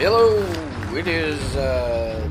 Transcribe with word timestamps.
Hello, 0.00 0.34
it 0.96 1.06
is 1.06 1.56
uh, 1.56 2.26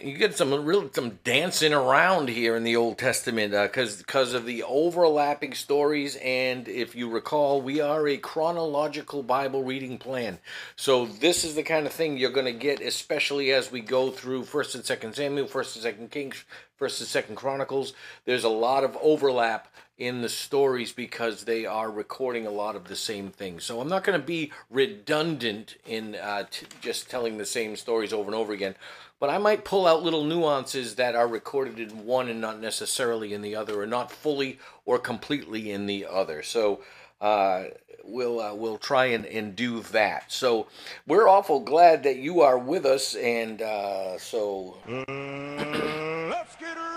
you 0.00 0.16
get 0.16 0.36
some 0.36 0.54
real 0.64 0.88
some 0.92 1.18
dancing 1.24 1.74
around 1.74 2.28
here 2.28 2.54
in 2.54 2.62
the 2.62 2.76
Old 2.76 2.96
Testament 2.96 3.50
because 3.50 3.96
uh, 3.96 3.98
because 3.98 4.34
of 4.34 4.46
the 4.46 4.62
overlapping 4.62 5.52
stories, 5.54 6.14
and 6.22 6.68
if 6.68 6.94
you 6.94 7.10
recall, 7.10 7.60
we 7.60 7.80
are 7.80 8.06
a 8.06 8.16
chronological 8.18 9.24
Bible 9.24 9.64
reading 9.64 9.98
plan. 9.98 10.38
So 10.76 11.06
this 11.06 11.42
is 11.42 11.56
the 11.56 11.64
kind 11.64 11.86
of 11.86 11.92
thing 11.92 12.16
you're 12.18 12.30
going 12.30 12.46
to 12.46 12.52
get, 12.52 12.80
especially 12.80 13.52
as 13.52 13.72
we 13.72 13.80
go 13.80 14.12
through 14.12 14.44
First 14.44 14.76
and 14.76 14.84
Second 14.84 15.16
Samuel, 15.16 15.48
First 15.48 15.74
and 15.74 15.82
Second 15.82 16.12
Kings, 16.12 16.44
First 16.76 17.00
and 17.00 17.08
Second 17.08 17.34
Chronicles. 17.34 17.94
There's 18.26 18.44
a 18.44 18.48
lot 18.48 18.84
of 18.84 18.96
overlap 19.02 19.66
in 19.98 20.22
the 20.22 20.28
stories 20.28 20.92
because 20.92 21.44
they 21.44 21.66
are 21.66 21.90
recording 21.90 22.46
a 22.46 22.50
lot 22.50 22.76
of 22.76 22.84
the 22.84 22.96
same 22.96 23.30
things. 23.30 23.64
So 23.64 23.80
I'm 23.80 23.88
not 23.88 24.04
going 24.04 24.18
to 24.18 24.24
be 24.24 24.52
redundant 24.70 25.76
in 25.84 26.14
uh, 26.14 26.44
t- 26.50 26.66
just 26.80 27.10
telling 27.10 27.36
the 27.36 27.46
same 27.46 27.74
stories 27.74 28.12
over 28.12 28.26
and 28.26 28.34
over 28.34 28.52
again, 28.52 28.76
but 29.18 29.28
I 29.28 29.38
might 29.38 29.64
pull 29.64 29.88
out 29.88 30.04
little 30.04 30.22
nuances 30.22 30.94
that 30.94 31.16
are 31.16 31.26
recorded 31.26 31.80
in 31.80 32.06
one 32.06 32.28
and 32.28 32.40
not 32.40 32.60
necessarily 32.60 33.34
in 33.34 33.42
the 33.42 33.56
other, 33.56 33.82
or 33.82 33.86
not 33.86 34.12
fully 34.12 34.60
or 34.86 34.98
completely 35.00 35.72
in 35.72 35.86
the 35.86 36.06
other. 36.06 36.44
So 36.44 36.80
uh, 37.20 37.64
we'll 38.04 38.40
uh, 38.40 38.54
we'll 38.54 38.78
try 38.78 39.06
and, 39.06 39.26
and 39.26 39.56
do 39.56 39.80
that. 39.80 40.30
So 40.30 40.68
we're 41.08 41.28
awful 41.28 41.58
glad 41.58 42.04
that 42.04 42.18
you 42.18 42.42
are 42.42 42.58
with 42.58 42.86
us, 42.86 43.16
and 43.16 43.60
uh, 43.60 44.16
so. 44.18 44.76
let's 44.86 46.54
get 46.56 46.76
ready 46.76 46.87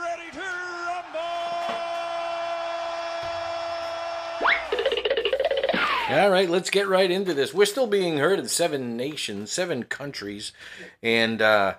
All 6.12 6.30
right, 6.30 6.50
let's 6.50 6.70
get 6.70 6.90
right 6.90 7.10
into 7.10 7.34
this. 7.34 7.54
We're 7.54 7.66
still 7.66 7.88
being 7.88 8.18
heard 8.18 8.38
in 8.38 8.50
seven 8.50 8.98
nations, 8.98 9.50
seven 9.50 9.84
countries, 9.84 10.52
and 11.02 11.42
uh, 11.42 11.76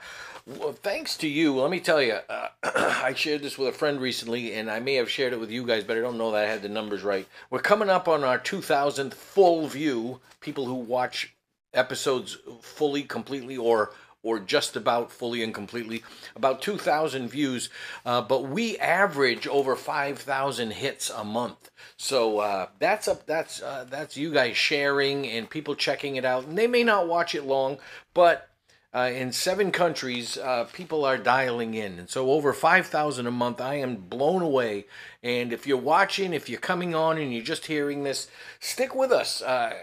well, 0.46 0.72
thanks 0.72 1.18
to 1.18 1.28
you. 1.28 1.60
Let 1.60 1.70
me 1.70 1.80
tell 1.80 2.00
you, 2.00 2.14
uh, 2.30 2.48
I 2.64 3.12
shared 3.12 3.42
this 3.42 3.58
with 3.58 3.68
a 3.68 3.76
friend 3.76 4.00
recently, 4.00 4.54
and 4.54 4.70
I 4.70 4.80
may 4.80 4.94
have 4.94 5.10
shared 5.10 5.34
it 5.34 5.38
with 5.38 5.50
you 5.50 5.66
guys, 5.66 5.84
but 5.84 5.98
I 5.98 6.00
don't 6.00 6.16
know 6.16 6.30
that 6.30 6.44
I 6.44 6.48
had 6.48 6.62
the 6.62 6.70
numbers 6.70 7.02
right. 7.02 7.28
We're 7.50 7.58
coming 7.58 7.90
up 7.90 8.08
on 8.08 8.24
our 8.24 8.38
2,000th 8.38 9.12
full 9.12 9.66
view. 9.66 10.20
People 10.40 10.64
who 10.64 10.76
watch 10.76 11.34
episodes 11.74 12.38
fully, 12.62 13.02
completely, 13.02 13.58
or 13.58 13.92
or 14.22 14.38
just 14.38 14.76
about 14.76 15.10
fully 15.10 15.42
and 15.42 15.52
completely, 15.52 16.02
about 16.36 16.62
2,000 16.62 17.28
views, 17.28 17.68
uh, 18.06 18.22
but 18.22 18.44
we 18.44 18.78
average 18.78 19.46
over 19.46 19.74
5,000 19.74 20.72
hits 20.72 21.10
a 21.10 21.24
month. 21.24 21.70
So 21.96 22.38
uh, 22.38 22.66
that's 22.78 23.08
up. 23.08 23.26
That's 23.26 23.62
uh, 23.62 23.86
that's 23.88 24.16
you 24.16 24.32
guys 24.32 24.56
sharing 24.56 25.26
and 25.26 25.50
people 25.50 25.74
checking 25.74 26.16
it 26.16 26.24
out. 26.24 26.46
And 26.46 26.56
they 26.56 26.66
may 26.66 26.84
not 26.84 27.08
watch 27.08 27.34
it 27.34 27.44
long, 27.44 27.78
but 28.14 28.48
uh, 28.94 29.10
in 29.14 29.32
seven 29.32 29.72
countries, 29.72 30.36
uh, 30.36 30.64
people 30.72 31.04
are 31.04 31.16
dialing 31.16 31.74
in, 31.74 31.98
and 31.98 32.10
so 32.10 32.30
over 32.30 32.52
five 32.52 32.86
thousand 32.86 33.26
a 33.26 33.30
month. 33.30 33.60
I 33.60 33.76
am 33.76 33.96
blown 33.96 34.42
away. 34.42 34.86
And 35.22 35.52
if 35.52 35.66
you're 35.66 35.78
watching, 35.78 36.32
if 36.34 36.48
you're 36.48 36.60
coming 36.60 36.94
on, 36.94 37.18
and 37.18 37.32
you're 37.32 37.42
just 37.42 37.66
hearing 37.66 38.02
this, 38.02 38.28
stick 38.60 38.94
with 38.94 39.10
us. 39.10 39.40
Uh, 39.40 39.74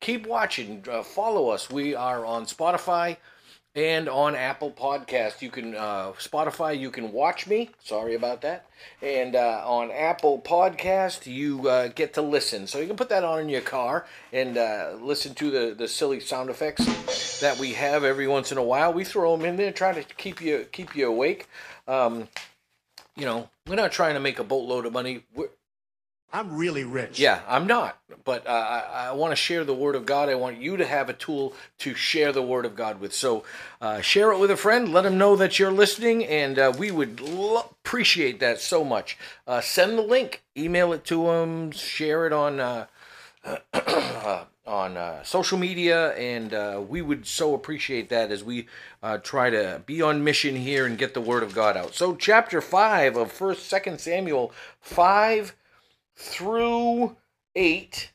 keep 0.00 0.26
watching. 0.26 0.84
Uh, 0.90 1.02
follow 1.02 1.48
us. 1.48 1.70
We 1.70 1.94
are 1.94 2.26
on 2.26 2.44
Spotify 2.44 3.16
and 3.78 4.08
on 4.08 4.34
Apple 4.34 4.72
Podcast. 4.72 5.40
You 5.40 5.50
can 5.50 5.76
uh, 5.76 6.12
Spotify. 6.18 6.76
You 6.76 6.90
can 6.90 7.12
watch 7.12 7.46
me. 7.46 7.70
Sorry 7.78 8.16
about 8.16 8.40
that. 8.42 8.66
And 9.00 9.36
uh, 9.36 9.62
on 9.64 9.92
Apple 9.92 10.40
Podcast, 10.40 11.26
you 11.26 11.68
uh, 11.68 11.86
get 11.86 12.14
to 12.14 12.22
listen. 12.22 12.66
So 12.66 12.80
you 12.80 12.88
can 12.88 12.96
put 12.96 13.08
that 13.10 13.22
on 13.22 13.38
in 13.38 13.48
your 13.48 13.60
car 13.60 14.04
and 14.32 14.58
uh, 14.58 14.96
listen 15.00 15.32
to 15.36 15.50
the, 15.50 15.74
the 15.78 15.86
silly 15.86 16.18
sound 16.18 16.50
effects 16.50 17.38
that 17.38 17.58
we 17.58 17.74
have 17.74 18.02
every 18.02 18.26
once 18.26 18.50
in 18.50 18.58
a 18.58 18.64
while. 18.64 18.92
We 18.92 19.04
throw 19.04 19.36
them 19.36 19.46
in 19.46 19.54
there, 19.54 19.70
try 19.70 19.92
to 19.92 20.02
keep 20.16 20.42
you 20.42 20.66
keep 20.72 20.96
you 20.96 21.06
awake. 21.06 21.46
Um, 21.86 22.26
you 23.16 23.26
know, 23.26 23.48
we're 23.68 23.76
not 23.76 23.92
trying 23.92 24.14
to 24.14 24.20
make 24.20 24.40
a 24.40 24.44
boatload 24.44 24.86
of 24.86 24.92
money. 24.92 25.22
We're, 25.34 25.50
I'm 26.32 26.56
really 26.56 26.84
rich. 26.84 27.18
Yeah, 27.18 27.40
I'm 27.48 27.66
not. 27.66 27.98
But 28.24 28.46
uh, 28.46 28.50
I, 28.50 29.06
I 29.06 29.12
want 29.12 29.32
to 29.32 29.36
share 29.36 29.64
the 29.64 29.74
Word 29.74 29.94
of 29.94 30.04
God. 30.04 30.28
I 30.28 30.34
want 30.34 30.60
you 30.60 30.76
to 30.76 30.86
have 30.86 31.08
a 31.08 31.14
tool 31.14 31.54
to 31.78 31.94
share 31.94 32.32
the 32.32 32.42
Word 32.42 32.66
of 32.66 32.76
God 32.76 33.00
with. 33.00 33.14
So 33.14 33.44
uh, 33.80 34.02
share 34.02 34.32
it 34.32 34.38
with 34.38 34.50
a 34.50 34.56
friend. 34.56 34.92
Let 34.92 35.04
them 35.04 35.16
know 35.16 35.36
that 35.36 35.58
you're 35.58 35.72
listening, 35.72 36.26
and 36.26 36.58
uh, 36.58 36.72
we 36.76 36.90
would 36.90 37.20
lo- 37.20 37.70
appreciate 37.82 38.40
that 38.40 38.60
so 38.60 38.84
much. 38.84 39.16
Uh, 39.46 39.62
send 39.62 39.96
the 39.96 40.02
link, 40.02 40.42
email 40.56 40.92
it 40.92 41.04
to 41.06 41.24
them, 41.26 41.70
share 41.70 42.26
it 42.26 42.32
on. 42.32 42.60
Uh, 42.60 42.86
on 44.66 44.98
uh, 44.98 45.22
social 45.22 45.56
media, 45.56 46.10
and 46.16 46.88
we 46.90 47.00
would 47.00 47.26
so 47.26 47.54
appreciate 47.54 48.10
that 48.10 48.30
as 48.30 48.44
we 48.44 48.66
try 49.22 49.48
to 49.48 49.80
be 49.86 50.02
on 50.02 50.22
mission 50.22 50.54
here 50.56 50.84
and 50.84 50.98
get 50.98 51.14
the 51.14 51.20
word 51.22 51.42
of 51.42 51.54
God 51.54 51.74
out. 51.74 51.94
So, 51.94 52.14
chapter 52.14 52.60
five 52.60 53.16
of 53.16 53.32
First, 53.32 53.66
Second 53.66 53.98
Samuel, 53.98 54.52
five 54.82 55.54
through 56.18 57.16
8 57.54 58.10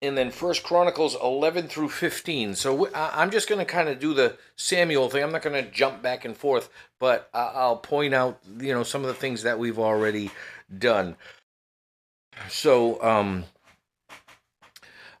and 0.00 0.16
then 0.16 0.30
first 0.30 0.62
chronicles 0.62 1.16
11 1.20 1.66
through 1.66 1.88
15 1.88 2.54
so 2.54 2.88
i'm 2.94 3.32
just 3.32 3.48
going 3.48 3.58
to 3.58 3.64
kind 3.64 3.88
of 3.88 3.98
do 3.98 4.14
the 4.14 4.36
samuel 4.54 5.10
thing. 5.10 5.24
I'm 5.24 5.32
not 5.32 5.42
going 5.42 5.62
to 5.62 5.68
jump 5.70 6.02
back 6.02 6.24
and 6.24 6.36
forth 6.36 6.70
but 7.00 7.28
i'll 7.34 7.76
point 7.76 8.14
out 8.14 8.38
you 8.60 8.72
know 8.72 8.84
some 8.84 9.00
of 9.00 9.08
the 9.08 9.14
things 9.14 9.42
that 9.42 9.58
we've 9.58 9.78
already 9.78 10.30
done. 10.78 11.16
So 12.48 13.02
um 13.02 13.44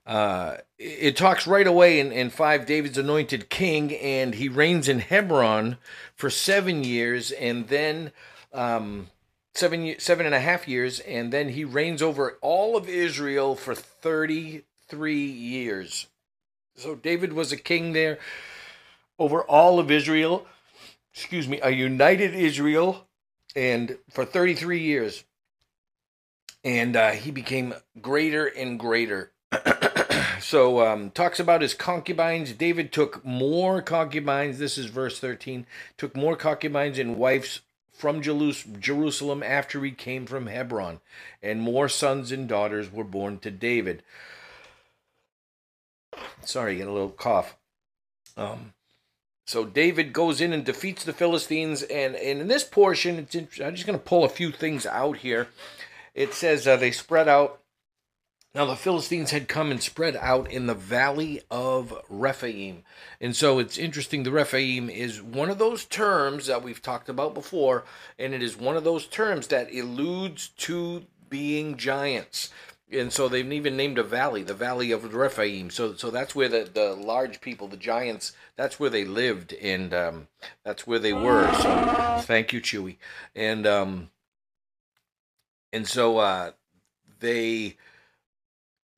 uh 0.06 0.58
it 0.78 1.16
talks 1.16 1.46
right 1.48 1.66
away 1.66 1.98
in, 1.98 2.12
in 2.12 2.30
five 2.30 2.66
david's 2.66 2.98
anointed 2.98 3.50
king 3.50 3.94
and 3.96 4.34
he 4.34 4.48
reigns 4.48 4.88
in 4.88 5.00
hebron 5.00 5.76
for 6.14 6.30
seven 6.30 6.84
years 6.84 7.32
and 7.32 7.68
then 7.68 8.12
um 8.52 9.08
seven 9.54 9.94
seven 9.98 10.26
and 10.26 10.34
a 10.34 10.40
half 10.40 10.68
years, 10.68 11.00
and 11.00 11.32
then 11.32 11.50
he 11.50 11.64
reigns 11.64 12.02
over 12.02 12.38
all 12.42 12.76
of 12.76 12.88
Israel 12.88 13.56
for 13.56 13.74
thirty 13.74 14.64
three 14.88 15.24
years. 15.26 16.08
So 16.76 16.94
David 16.96 17.32
was 17.34 17.52
a 17.52 17.58
king 17.58 17.92
there 17.92 18.18
over 19.18 19.42
all 19.44 19.78
of 19.80 19.90
Israel. 19.90 20.46
Excuse 21.14 21.48
me, 21.48 21.60
a 21.62 21.70
united 21.70 22.34
Israel, 22.34 23.08
and 23.56 23.98
for 24.10 24.24
thirty 24.24 24.54
three 24.54 24.80
years. 24.82 25.20
and 26.64 26.96
uh, 26.96 27.10
he 27.12 27.30
became 27.30 27.74
greater 28.00 28.46
and 28.46 28.78
greater. 28.78 29.32
so 30.40 30.86
um, 30.86 31.10
talks 31.10 31.40
about 31.40 31.62
his 31.62 31.74
concubines. 31.74 32.52
David 32.52 32.92
took 32.92 33.24
more 33.24 33.82
concubines. 33.82 34.58
This 34.58 34.78
is 34.78 34.86
verse 34.86 35.18
thirteen. 35.18 35.66
Took 35.98 36.16
more 36.16 36.36
concubines 36.36 36.98
and 36.98 37.16
wives 37.16 37.60
from 37.92 38.22
Jerusalem 38.22 39.42
after 39.42 39.84
he 39.84 39.92
came 39.92 40.26
from 40.26 40.46
Hebron, 40.46 41.00
and 41.42 41.60
more 41.60 41.88
sons 41.88 42.32
and 42.32 42.48
daughters 42.48 42.90
were 42.90 43.04
born 43.04 43.38
to 43.40 43.50
David. 43.50 44.02
Sorry, 46.44 46.76
get 46.76 46.88
a 46.88 46.92
little 46.92 47.10
cough. 47.10 47.56
Um, 48.36 48.72
so 49.46 49.64
David 49.64 50.12
goes 50.12 50.40
in 50.40 50.52
and 50.52 50.64
defeats 50.64 51.04
the 51.04 51.12
Philistines, 51.12 51.82
and, 51.82 52.16
and 52.16 52.40
in 52.40 52.48
this 52.48 52.64
portion, 52.64 53.18
it's 53.18 53.34
I'm 53.60 53.74
just 53.74 53.86
going 53.86 53.98
to 53.98 54.04
pull 54.04 54.24
a 54.24 54.28
few 54.28 54.50
things 54.50 54.86
out 54.86 55.18
here. 55.18 55.48
It 56.14 56.34
says 56.34 56.66
uh, 56.66 56.76
they 56.76 56.90
spread 56.90 57.28
out. 57.28 57.61
Now 58.54 58.66
the 58.66 58.76
Philistines 58.76 59.30
had 59.30 59.48
come 59.48 59.70
and 59.70 59.82
spread 59.82 60.14
out 60.16 60.50
in 60.50 60.66
the 60.66 60.74
valley 60.74 61.40
of 61.50 61.94
Rephaim, 62.10 62.84
and 63.20 63.34
so 63.34 63.58
it's 63.58 63.78
interesting. 63.78 64.22
The 64.22 64.30
Rephaim 64.30 64.90
is 64.90 65.22
one 65.22 65.48
of 65.48 65.58
those 65.58 65.84
terms 65.86 66.46
that 66.46 66.62
we've 66.62 66.82
talked 66.82 67.08
about 67.08 67.32
before, 67.32 67.84
and 68.18 68.34
it 68.34 68.42
is 68.42 68.56
one 68.56 68.76
of 68.76 68.84
those 68.84 69.06
terms 69.06 69.46
that 69.48 69.72
alludes 69.72 70.48
to 70.58 71.06
being 71.30 71.78
giants 71.78 72.50
and 72.92 73.12
so 73.12 73.28
they've 73.28 73.50
even 73.50 73.76
named 73.76 73.98
a 73.98 74.02
valley, 74.02 74.42
the 74.42 74.54
Valley 74.54 74.92
of 74.92 75.14
Rephaim. 75.14 75.70
So, 75.70 75.94
so 75.94 76.10
that's 76.10 76.34
where 76.34 76.48
the, 76.48 76.68
the 76.72 76.94
large 76.94 77.40
people, 77.40 77.68
the 77.68 77.76
giants, 77.76 78.32
that's 78.56 78.78
where 78.78 78.90
they 78.90 79.04
lived, 79.04 79.54
and 79.54 79.94
um, 79.94 80.28
that's 80.64 80.86
where 80.86 80.98
they 80.98 81.12
were. 81.12 81.50
So, 81.54 82.22
thank 82.26 82.52
you, 82.52 82.60
Chewy, 82.60 82.98
and 83.34 83.66
um, 83.66 84.10
and 85.72 85.88
so 85.88 86.18
uh, 86.18 86.50
they 87.20 87.76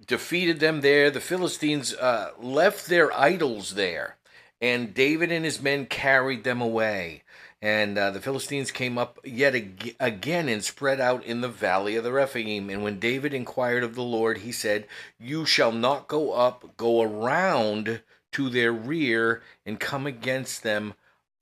defeated 0.05 0.61
them 0.61 0.81
there. 0.81 1.11
The 1.11 1.21
Philistines 1.21 1.95
uh, 1.95 2.31
left 2.39 2.87
their 2.87 3.12
idols 3.12 3.75
there, 3.75 4.17
and 4.61 4.95
David 4.95 5.33
and 5.33 5.45
his 5.45 5.61
men 5.61 5.87
carried 5.87 6.45
them 6.45 6.61
away. 6.61 7.23
And 7.62 7.97
uh, 7.97 8.11
the 8.11 8.21
Philistines 8.21 8.71
came 8.71 8.99
up 8.99 9.19
yet 9.25 9.55
ag- 9.55 9.97
again 9.99 10.51
and 10.51 10.62
spread 10.62 11.01
out 11.01 11.25
in 11.25 11.41
the 11.41 11.49
valley 11.49 11.97
of 11.97 12.05
the 12.05 12.12
Rephaim. 12.12 12.69
And 12.69 12.83
when 12.83 12.99
David 12.99 13.33
inquired 13.33 13.83
of 13.83 13.95
the 13.95 14.03
Lord, 14.03 14.39
he 14.39 14.53
said, 14.53 14.87
You 15.19 15.47
shall 15.47 15.73
not 15.73 16.06
go 16.06 16.33
up, 16.33 16.77
go 16.77 17.01
around 17.01 18.03
to 18.33 18.51
their 18.51 18.73
rear 18.73 19.43
and 19.65 19.81
come 19.81 20.06
against 20.06 20.62
them 20.62 20.93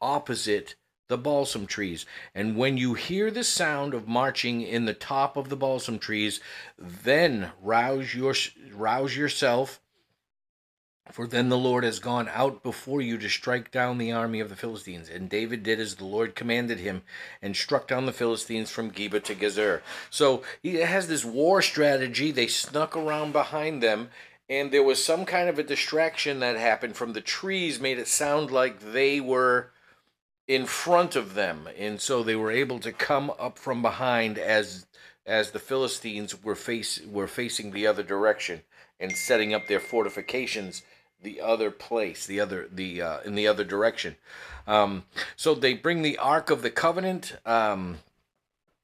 opposite 0.00 0.76
the 1.08 1.18
balsam 1.18 1.66
trees. 1.66 2.06
And 2.34 2.56
when 2.56 2.76
you 2.76 2.94
hear 2.94 3.30
the 3.30 3.44
sound 3.44 3.94
of 3.94 4.08
marching 4.08 4.62
in 4.62 4.84
the 4.84 4.94
top 4.94 5.36
of 5.36 5.48
the 5.48 5.56
balsam 5.56 5.98
trees, 5.98 6.40
then 6.78 7.52
rouse 7.62 8.14
your 8.14 8.34
rouse 8.74 9.16
yourself 9.16 9.80
for 11.10 11.26
then 11.26 11.48
the 11.48 11.58
Lord 11.58 11.84
has 11.84 11.98
gone 11.98 12.28
out 12.32 12.62
before 12.62 13.02
you 13.02 13.18
to 13.18 13.28
strike 13.28 13.70
down 13.70 13.98
the 13.98 14.12
army 14.12 14.38
of 14.40 14.48
the 14.48 14.56
Philistines. 14.56 15.10
And 15.10 15.28
David 15.28 15.62
did 15.62 15.80
as 15.80 15.96
the 15.96 16.04
Lord 16.04 16.34
commanded 16.34 16.78
him 16.78 17.02
and 17.42 17.56
struck 17.56 17.88
down 17.88 18.06
the 18.06 18.12
Philistines 18.12 18.70
from 18.70 18.92
Geba 18.92 19.22
to 19.24 19.34
Gezer. 19.34 19.82
So 20.10 20.42
he 20.62 20.76
has 20.76 21.08
this 21.08 21.24
war 21.24 21.60
strategy. 21.60 22.30
They 22.30 22.46
snuck 22.46 22.96
around 22.96 23.32
behind 23.32 23.82
them, 23.82 24.10
and 24.48 24.70
there 24.70 24.82
was 24.82 25.04
some 25.04 25.24
kind 25.24 25.48
of 25.48 25.58
a 25.58 25.64
distraction 25.64 26.40
that 26.40 26.56
happened 26.56 26.96
from 26.96 27.12
the 27.12 27.20
trees, 27.20 27.80
made 27.80 27.98
it 27.98 28.08
sound 28.08 28.50
like 28.50 28.92
they 28.92 29.20
were 29.20 29.71
in 30.52 30.66
front 30.66 31.16
of 31.16 31.34
them. 31.34 31.66
And 31.78 32.00
so 32.00 32.22
they 32.22 32.36
were 32.36 32.50
able 32.50 32.78
to 32.80 32.92
come 32.92 33.32
up 33.38 33.58
from 33.58 33.80
behind 33.80 34.38
as 34.38 34.86
as 35.24 35.52
the 35.52 35.58
Philistines 35.58 36.42
were 36.42 36.54
face 36.54 37.00
were 37.06 37.28
facing 37.28 37.70
the 37.70 37.86
other 37.86 38.02
direction 38.02 38.62
and 39.00 39.16
setting 39.16 39.54
up 39.54 39.66
their 39.66 39.80
fortifications 39.80 40.82
the 41.22 41.40
other 41.40 41.70
place, 41.70 42.26
the 42.26 42.40
other 42.40 42.68
the 42.70 43.00
uh, 43.00 43.20
in 43.20 43.34
the 43.34 43.46
other 43.46 43.64
direction. 43.64 44.16
Um, 44.66 45.04
so 45.36 45.54
they 45.54 45.74
bring 45.74 46.02
the 46.02 46.18
Ark 46.18 46.50
of 46.50 46.62
the 46.62 46.70
Covenant 46.70 47.36
um, 47.46 47.98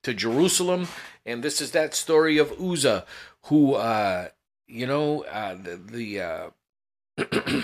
to 0.03 0.15
Jerusalem, 0.15 0.89
and 1.27 1.43
this 1.43 1.61
is 1.61 1.73
that 1.73 1.95
story 1.95 2.39
of 2.39 2.53
Uzzah, 2.61 3.05
who 3.45 3.75
uh, 3.75 4.29
you 4.67 4.87
know 4.87 5.25
uh, 5.25 5.55
the, 5.55 5.77
the 5.77 6.21
uh, 6.21 6.51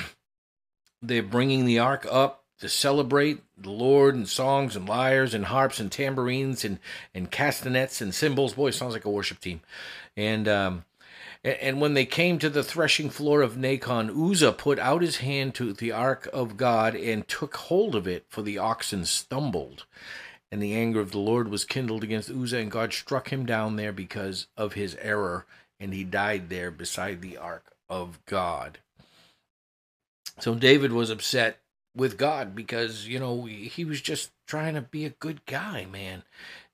they're 1.03 1.23
bringing 1.23 1.65
the 1.65 1.79
Ark 1.79 2.06
up 2.11 2.44
to 2.61 2.69
celebrate 2.69 3.43
the 3.59 3.71
Lord 3.71 4.15
and 4.15 4.29
songs 4.29 4.77
and 4.77 4.89
lyres 4.89 5.35
and 5.35 5.47
harps 5.47 5.81
and 5.81 5.91
tambourines 5.91 6.65
and 6.65 6.79
and 7.15 7.31
castanets 7.31 8.01
and 8.01 8.15
cymbals. 8.15 8.55
Boy, 8.55 8.71
sounds 8.71 8.95
like 8.95 9.05
a 9.05 9.11
worship 9.11 9.41
team, 9.41 9.61
and 10.17 10.49
um, 10.49 10.85
and 11.45 11.79
when 11.79 11.93
they 11.93 12.06
came 12.06 12.39
to 12.39 12.49
the 12.49 12.62
threshing 12.62 13.11
floor 13.11 13.43
of 13.43 13.56
Nacon, 13.56 14.09
Uzzah 14.09 14.53
put 14.53 14.79
out 14.79 15.03
his 15.03 15.19
hand 15.19 15.55
to 15.56 15.75
the 15.75 15.93
ark 15.93 16.27
of 16.33 16.56
God 16.56 16.95
and 16.95 17.29
took 17.29 17.56
hold 17.56 17.95
of 17.95 18.06
it, 18.06 18.25
for 18.31 18.41
the 18.41 18.56
oxen 18.56 19.05
stumbled. 19.05 19.85
And 20.51 20.62
the 20.62 20.75
anger 20.75 21.01
of 21.01 21.11
the 21.11 21.19
Lord 21.19 21.49
was 21.49 21.65
kindled 21.65 22.03
against 22.03 22.31
Uzzah, 22.31 22.59
and 22.59 22.71
God 22.71 22.95
struck 22.95 23.31
him 23.31 23.45
down 23.45 23.77
there 23.77 23.93
because 23.93 24.47
of 24.56 24.73
his 24.73 24.97
error, 25.03 25.45
and 25.79 25.93
he 25.93 26.05
died 26.05 26.49
there 26.49 26.71
beside 26.71 27.21
the 27.21 27.37
ark 27.37 27.75
of 27.91 28.25
God. 28.25 28.79
So 30.39 30.55
David 30.55 30.93
was 30.93 31.11
upset 31.11 31.59
with 31.96 32.17
God 32.17 32.55
because, 32.55 33.06
you 33.06 33.19
know, 33.19 33.44
he 33.44 33.85
was 33.85 34.00
just 34.00 34.31
trying 34.46 34.75
to 34.75 34.81
be 34.81 35.05
a 35.05 35.11
good 35.11 35.44
guy, 35.46 35.87
man. 35.91 36.23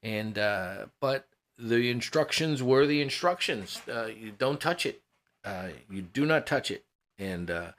And, 0.02 0.38
uh, 0.38 0.86
but 1.00 1.26
the 1.58 1.90
instructions 1.90 2.62
were 2.62 2.86
the 2.86 3.02
instructions. 3.02 3.82
Uh, 3.90 4.06
you 4.06 4.32
don't 4.32 4.60
touch 4.60 4.86
it. 4.86 5.02
Uh, 5.44 5.68
you 5.90 6.02
do 6.02 6.24
not 6.24 6.46
touch 6.46 6.70
it. 6.70 6.84
And 7.18 7.50
uh, 7.50 7.72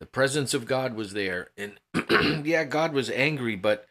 the 0.00 0.06
presence 0.06 0.54
of 0.54 0.66
God 0.66 0.94
was 0.94 1.12
there. 1.12 1.50
And 1.56 1.78
yeah, 2.46 2.64
God 2.64 2.92
was 2.92 3.10
angry, 3.10 3.54
but 3.54 3.86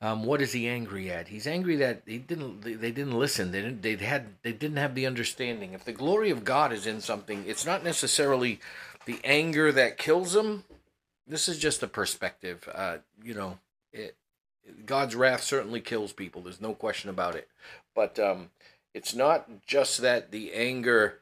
um, 0.00 0.24
what 0.24 0.42
is 0.42 0.52
he 0.52 0.68
angry 0.68 1.10
at? 1.10 1.28
He's 1.28 1.46
angry 1.46 1.76
that 1.76 2.02
he 2.06 2.18
didn't. 2.18 2.60
They, 2.62 2.92
didn't 2.92 3.18
listen. 3.18 3.50
They 3.50 3.62
didn't. 3.62 3.82
They 3.82 3.96
had. 3.96 4.26
They 4.42 4.52
didn't 4.52 4.76
have 4.76 4.94
the 4.94 5.06
understanding. 5.06 5.72
If 5.72 5.84
the 5.84 5.92
glory 5.92 6.30
of 6.30 6.44
God 6.44 6.72
is 6.72 6.86
in 6.86 7.00
something, 7.00 7.44
it's 7.46 7.64
not 7.64 7.82
necessarily 7.82 8.60
the 9.06 9.18
anger 9.24 9.72
that 9.72 9.96
kills 9.96 10.34
them. 10.34 10.64
This 11.26 11.48
is 11.48 11.58
just 11.58 11.82
a 11.82 11.88
perspective. 11.88 12.68
Uh, 12.72 12.98
you 13.22 13.34
know, 13.34 13.58
it, 13.92 14.16
God's 14.84 15.14
wrath 15.14 15.42
certainly 15.42 15.80
kills 15.80 16.12
people. 16.12 16.42
There's 16.42 16.60
no 16.60 16.74
question 16.74 17.10
about 17.10 17.34
it. 17.34 17.48
But 17.94 18.18
um, 18.18 18.50
it's 18.94 19.14
not 19.14 19.66
just 19.66 19.98
that 19.98 20.30
the 20.30 20.52
anger 20.52 21.20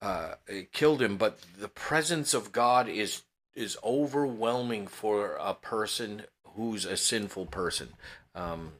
uh, 0.00 0.34
killed 0.72 1.02
him, 1.02 1.16
but 1.16 1.40
the 1.58 1.68
presence 1.68 2.34
of 2.34 2.52
God 2.52 2.88
is 2.88 3.22
is 3.54 3.76
overwhelming 3.82 4.86
for 4.86 5.36
a 5.40 5.52
person 5.52 6.22
who's 6.54 6.84
a 6.84 6.96
sinful 6.96 7.46
person, 7.46 7.88
um, 8.34 8.72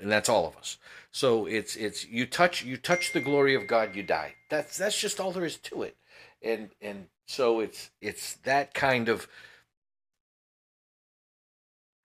and 0.00 0.10
that's 0.10 0.28
all 0.28 0.48
of 0.48 0.56
us. 0.56 0.78
So 1.12 1.46
it's 1.46 1.76
it's 1.76 2.06
you 2.06 2.26
touch 2.26 2.64
you 2.64 2.76
touch 2.76 3.12
the 3.12 3.20
glory 3.20 3.54
of 3.54 3.66
God, 3.66 3.94
you 3.94 4.02
die. 4.02 4.34
That's 4.48 4.76
that's 4.76 4.98
just 4.98 5.20
all 5.20 5.32
there 5.32 5.44
is 5.44 5.56
to 5.58 5.82
it, 5.82 5.96
and 6.42 6.70
and 6.82 7.06
so 7.26 7.60
it's 7.60 7.90
it's 8.00 8.34
that 8.44 8.74
kind 8.74 9.08
of 9.08 9.28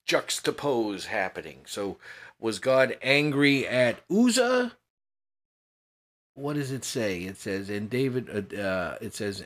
juxtapose 0.08 1.06
happening. 1.06 1.62
So 1.66 1.98
was 2.40 2.60
God 2.60 2.98
angry 3.02 3.68
at 3.68 4.00
Uzzah? 4.10 4.74
what 6.36 6.56
does 6.56 6.72
it 6.72 6.86
say? 6.86 7.22
It 7.22 7.38
says, 7.38 7.70
and 7.70 7.90
David, 7.90 8.30
uh, 8.30 8.58
uh, 8.58 8.98
it 9.02 9.16
says, 9.16 9.44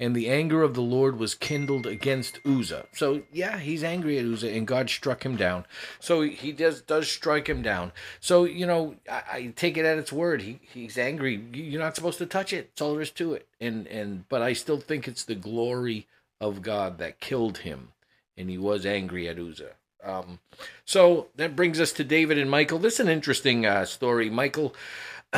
and 0.00 0.14
the 0.14 0.28
anger 0.28 0.62
of 0.62 0.74
the 0.74 0.82
Lord 0.82 1.18
was 1.18 1.34
kindled 1.34 1.86
against 1.86 2.40
Uzzah. 2.44 2.86
So 2.92 3.22
yeah, 3.32 3.58
he's 3.58 3.84
angry 3.84 4.18
at 4.18 4.24
Uzzah, 4.24 4.50
and 4.50 4.66
God 4.66 4.90
struck 4.90 5.24
him 5.24 5.36
down. 5.36 5.66
So 6.00 6.22
he 6.22 6.52
does 6.52 6.82
does 6.82 7.08
strike 7.08 7.48
him 7.48 7.62
down. 7.62 7.92
So 8.20 8.44
you 8.44 8.66
know, 8.66 8.96
I, 9.10 9.22
I 9.32 9.52
take 9.56 9.76
it 9.76 9.84
at 9.84 9.98
its 9.98 10.12
word. 10.12 10.42
He 10.42 10.60
he's 10.62 10.96
angry. 10.96 11.42
You're 11.52 11.82
not 11.82 11.96
supposed 11.96 12.18
to 12.18 12.26
touch 12.26 12.52
it. 12.52 12.70
That's 12.70 12.82
all 12.82 12.92
there 12.92 13.02
is 13.02 13.10
to 13.12 13.34
it. 13.34 13.48
And 13.60 13.86
and 13.88 14.28
but 14.28 14.40
I 14.40 14.52
still 14.52 14.80
think 14.80 15.06
it's 15.06 15.24
the 15.24 15.34
glory 15.34 16.06
of 16.40 16.62
God 16.62 16.98
that 16.98 17.20
killed 17.20 17.58
him, 17.58 17.88
and 18.36 18.48
he 18.48 18.56
was 18.56 18.86
angry 18.86 19.28
at 19.28 19.38
Uzzah. 19.38 19.74
Um, 20.02 20.38
so 20.84 21.28
that 21.36 21.56
brings 21.56 21.80
us 21.80 21.92
to 21.92 22.04
David 22.04 22.38
and 22.38 22.50
Michael. 22.50 22.78
This 22.78 22.94
is 22.94 23.00
an 23.00 23.08
interesting 23.08 23.66
uh, 23.66 23.84
story. 23.84 24.30
Michael, 24.30 24.74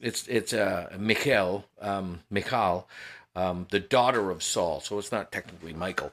it's 0.00 0.26
it's 0.28 0.52
uh, 0.52 0.94
Michal, 0.98 1.64
um, 1.80 2.20
Michal, 2.30 2.88
um, 3.34 3.66
the 3.70 3.80
daughter 3.80 4.30
of 4.30 4.42
Saul. 4.42 4.80
So 4.80 4.98
it's 4.98 5.12
not 5.12 5.32
technically 5.32 5.72
Michael. 5.72 6.12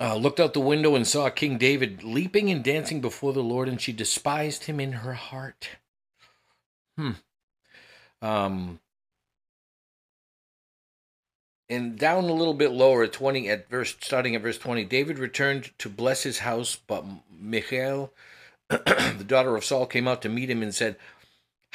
Uh, 0.00 0.16
looked 0.16 0.40
out 0.40 0.54
the 0.54 0.60
window 0.60 0.96
and 0.96 1.06
saw 1.06 1.30
King 1.30 1.56
David 1.56 2.02
leaping 2.02 2.50
and 2.50 2.64
dancing 2.64 3.00
before 3.00 3.32
the 3.32 3.42
Lord, 3.42 3.68
and 3.68 3.80
she 3.80 3.92
despised 3.92 4.64
him 4.64 4.80
in 4.80 4.92
her 4.92 5.14
heart. 5.14 5.68
Hmm. 6.96 7.12
Um. 8.20 8.80
And 11.68 11.98
down 11.98 12.24
a 12.24 12.32
little 12.32 12.54
bit 12.54 12.72
lower 12.72 13.04
at 13.04 13.12
twenty, 13.12 13.48
at 13.48 13.68
verse 13.68 13.96
starting 14.00 14.34
at 14.34 14.42
verse 14.42 14.58
twenty, 14.58 14.84
David 14.84 15.18
returned 15.18 15.70
to 15.78 15.88
bless 15.88 16.22
his 16.22 16.40
house, 16.40 16.76
but 16.76 17.04
Michal, 17.30 18.12
the 18.68 19.24
daughter 19.26 19.56
of 19.56 19.64
Saul, 19.64 19.86
came 19.86 20.06
out 20.06 20.22
to 20.22 20.28
meet 20.28 20.50
him 20.50 20.62
and 20.62 20.74
said, 20.74 20.96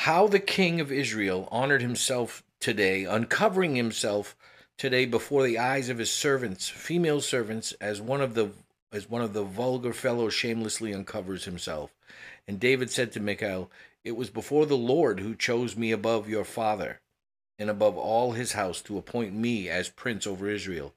how 0.04 0.28
the 0.28 0.40
king 0.40 0.80
of 0.80 0.94
Israel 0.94 1.50
honored 1.52 1.82
himself 1.82 2.42
today, 2.62 3.04
uncovering 3.04 3.76
himself 3.76 4.34
today 4.78 5.04
before 5.04 5.44
the 5.44 5.60
eyes 5.60 5.90
of 5.90 5.98
his 5.98 6.10
servants, 6.10 6.70
female 6.70 7.20
servants, 7.20 7.74
as 7.82 8.00
one 8.00 8.22
of 8.22 8.34
the 8.34 8.52
as 8.94 9.10
one 9.10 9.22
of 9.22 9.34
the 9.34 9.44
vulgar 9.44 9.92
fellows 9.92 10.34
shamelessly 10.34 10.94
uncovers 10.94 11.44
himself. 11.44 11.92
And 12.48 12.62
David 12.62 12.90
said 12.90 13.12
to 13.12 13.20
Michal, 13.20 13.70
It 14.06 14.16
was 14.16 14.30
before 14.30 14.66
the 14.66 14.78
Lord 14.78 15.20
who 15.20 15.36
chose 15.36 15.76
me 15.76 15.92
above 15.92 16.30
your 16.30 16.46
father, 16.46 17.02
and 17.60 17.70
above 17.70 17.98
all 17.98 18.32
his 18.32 18.54
house, 18.54 18.82
to 18.82 18.98
appoint 18.98 19.34
me 19.34 19.70
as 19.70 19.90
prince 19.90 20.26
over 20.26 20.50
Israel. 20.50 20.96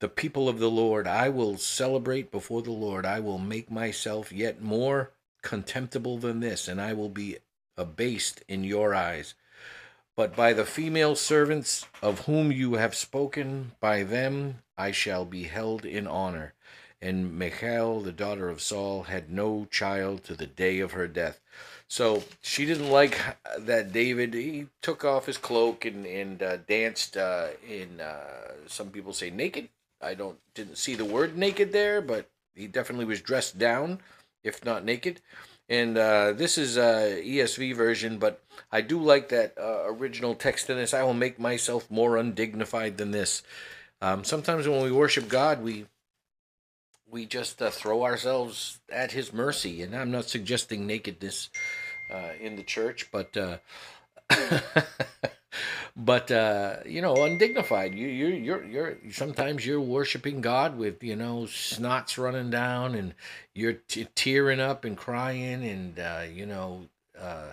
The 0.00 0.08
people 0.08 0.48
of 0.48 0.58
the 0.58 0.70
Lord 0.70 1.06
I 1.06 1.28
will 1.28 1.56
celebrate 1.56 2.30
before 2.30 2.62
the 2.62 2.72
Lord. 2.72 3.06
I 3.06 3.20
will 3.20 3.38
make 3.38 3.70
myself 3.70 4.30
yet 4.30 4.60
more 4.60 5.12
contemptible 5.42 6.18
than 6.18 6.40
this, 6.40 6.68
and 6.68 6.80
I 6.80 6.92
will 6.92 7.08
be 7.08 7.38
abased 7.76 8.42
in 8.48 8.64
your 8.64 8.94
eyes. 8.94 9.34
But 10.16 10.34
by 10.34 10.52
the 10.52 10.64
female 10.64 11.14
servants 11.14 11.86
of 12.02 12.26
whom 12.26 12.50
you 12.50 12.74
have 12.74 12.94
spoken, 12.94 13.72
by 13.78 14.02
them 14.02 14.58
I 14.76 14.90
shall 14.90 15.24
be 15.24 15.44
held 15.44 15.84
in 15.84 16.08
honor. 16.08 16.54
And 17.00 17.38
Michal, 17.38 18.00
the 18.00 18.10
daughter 18.10 18.48
of 18.48 18.60
Saul, 18.60 19.04
had 19.04 19.30
no 19.30 19.66
child 19.70 20.24
to 20.24 20.34
the 20.34 20.46
day 20.46 20.80
of 20.80 20.92
her 20.92 21.06
death. 21.06 21.40
So 21.88 22.22
she 22.42 22.66
didn't 22.66 22.90
like 22.90 23.18
that 23.58 23.92
David. 23.92 24.34
He 24.34 24.66
took 24.82 25.04
off 25.04 25.26
his 25.26 25.38
cloak 25.38 25.86
and 25.86 26.04
and 26.06 26.42
uh, 26.42 26.56
danced 26.58 27.16
uh, 27.16 27.48
in. 27.66 28.00
Uh, 28.00 28.52
some 28.66 28.90
people 28.90 29.14
say 29.14 29.30
naked. 29.30 29.70
I 30.00 30.14
don't 30.14 30.38
didn't 30.54 30.76
see 30.76 30.94
the 30.94 31.06
word 31.06 31.36
naked 31.36 31.72
there, 31.72 32.00
but 32.02 32.28
he 32.54 32.66
definitely 32.66 33.06
was 33.06 33.22
dressed 33.22 33.58
down, 33.58 34.00
if 34.44 34.64
not 34.64 34.84
naked. 34.84 35.20
And 35.70 35.98
uh, 35.98 36.32
this 36.32 36.56
is 36.56 36.76
a 36.76 37.22
ESV 37.24 37.76
version, 37.76 38.18
but 38.18 38.42
I 38.72 38.80
do 38.80 39.00
like 39.00 39.28
that 39.30 39.54
uh, 39.58 39.84
original 39.86 40.34
text 40.34 40.70
in 40.70 40.76
this. 40.76 40.94
I 40.94 41.02
will 41.02 41.14
make 41.14 41.38
myself 41.38 41.90
more 41.90 42.16
undignified 42.16 42.96
than 42.96 43.10
this. 43.10 43.42
Um, 44.00 44.24
sometimes 44.24 44.68
when 44.68 44.82
we 44.82 44.92
worship 44.92 45.28
God, 45.28 45.62
we 45.62 45.86
we 47.10 47.26
just 47.26 47.60
uh, 47.62 47.70
throw 47.70 48.04
ourselves 48.04 48.80
at 48.90 49.12
His 49.12 49.32
mercy, 49.32 49.82
and 49.82 49.94
I'm 49.94 50.10
not 50.10 50.28
suggesting 50.28 50.86
nakedness 50.86 51.50
uh, 52.10 52.30
in 52.40 52.56
the 52.56 52.62
church, 52.62 53.08
but 53.10 53.36
uh, 53.36 53.58
but 55.96 56.30
uh, 56.30 56.76
you 56.86 57.02
know, 57.02 57.24
undignified. 57.24 57.94
You 57.94 58.06
you 58.08 58.28
you're 58.28 58.64
you're 58.64 58.98
sometimes 59.10 59.66
you're 59.66 59.80
worshiping 59.80 60.40
God 60.40 60.78
with 60.78 61.02
you 61.02 61.16
know 61.16 61.42
snots 61.42 62.22
running 62.22 62.50
down, 62.50 62.94
and 62.94 63.14
you're 63.54 63.74
t- 63.74 64.08
tearing 64.14 64.60
up 64.60 64.84
and 64.84 64.96
crying, 64.96 65.64
and 65.64 65.98
uh, 65.98 66.22
you 66.32 66.46
know 66.46 66.86
uh, 67.20 67.52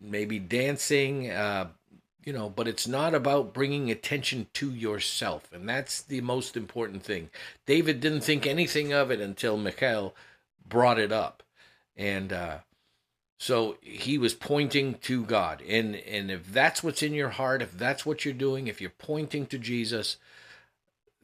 maybe 0.00 0.38
dancing. 0.38 1.30
Uh, 1.30 1.68
you 2.24 2.32
know, 2.34 2.50
but 2.50 2.68
it's 2.68 2.86
not 2.86 3.14
about 3.14 3.54
bringing 3.54 3.90
attention 3.90 4.48
to 4.52 4.70
yourself, 4.70 5.50
and 5.52 5.66
that's 5.66 6.02
the 6.02 6.20
most 6.20 6.58
important 6.58 7.02
thing. 7.02 7.30
David 7.64 8.00
didn't 8.00 8.20
think 8.20 8.46
anything 8.46 8.92
of 8.92 9.10
it 9.10 9.18
until 9.20 9.56
Michal 9.56 10.14
brought 10.68 10.98
it 10.98 11.10
up, 11.10 11.42
and 11.96 12.30
uh, 12.32 12.58
so 13.38 13.76
he 13.80 14.18
was 14.18 14.34
pointing 14.34 14.94
to 14.94 15.24
God. 15.24 15.62
And 15.66 15.94
and 15.94 16.30
if 16.30 16.52
that's 16.52 16.82
what's 16.82 17.02
in 17.02 17.14
your 17.14 17.30
heart, 17.30 17.62
if 17.62 17.78
that's 17.78 18.04
what 18.04 18.24
you're 18.24 18.34
doing, 18.34 18.66
if 18.66 18.80
you're 18.80 18.90
pointing 18.90 19.46
to 19.46 19.58
Jesus, 19.58 20.16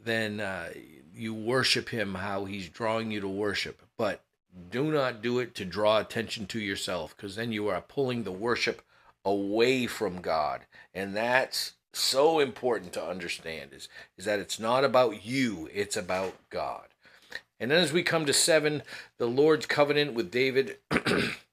then 0.02 0.40
uh, 0.40 0.68
you 1.14 1.34
worship 1.34 1.88
him 1.88 2.14
how 2.14 2.44
he's 2.44 2.68
drawing 2.68 3.10
you 3.10 3.20
to 3.20 3.28
worship. 3.28 3.82
But 3.96 4.22
do 4.70 4.92
not 4.92 5.22
do 5.22 5.40
it 5.40 5.56
to 5.56 5.64
draw 5.64 5.98
attention 5.98 6.46
to 6.46 6.60
yourself 6.60 7.16
because 7.16 7.34
then 7.34 7.50
you 7.50 7.68
are 7.68 7.80
pulling 7.80 8.22
the 8.22 8.32
worship 8.32 8.82
away 9.24 9.88
from 9.88 10.20
God. 10.20 10.62
And 10.94 11.16
that's 11.16 11.72
so 11.92 12.38
important 12.38 12.92
to 12.92 13.04
understand 13.04 13.72
is, 13.72 13.88
is 14.16 14.24
that 14.26 14.38
it's 14.38 14.60
not 14.60 14.84
about 14.84 15.24
you, 15.24 15.68
it's 15.72 15.96
about 15.96 16.34
God. 16.50 16.86
And 17.58 17.70
then 17.70 17.82
as 17.82 17.92
we 17.92 18.02
come 18.02 18.26
to 18.26 18.32
seven, 18.32 18.82
the 19.18 19.26
Lord's 19.26 19.66
covenant 19.66 20.14
with 20.14 20.30
David. 20.30 20.78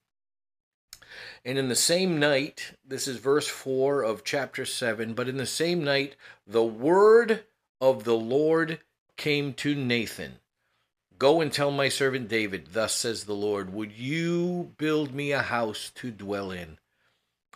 And 1.44 1.58
in 1.58 1.68
the 1.68 1.74
same 1.74 2.20
night, 2.20 2.74
this 2.86 3.08
is 3.08 3.16
verse 3.16 3.48
4 3.48 4.02
of 4.02 4.24
chapter 4.24 4.64
7, 4.64 5.14
but 5.14 5.28
in 5.28 5.36
the 5.36 5.46
same 5.46 5.82
night, 5.82 6.14
the 6.46 6.62
word 6.62 7.44
of 7.80 8.04
the 8.04 8.16
Lord 8.16 8.80
came 9.16 9.52
to 9.54 9.74
Nathan 9.74 10.38
Go 11.22 11.40
and 11.40 11.52
tell 11.52 11.70
my 11.70 11.88
servant 11.88 12.26
David, 12.26 12.70
Thus 12.72 12.96
says 12.96 13.22
the 13.22 13.32
Lord, 13.32 13.72
Would 13.72 13.92
you 13.92 14.72
build 14.76 15.14
me 15.14 15.30
a 15.30 15.40
house 15.40 15.92
to 15.94 16.10
dwell 16.10 16.50
in? 16.50 16.78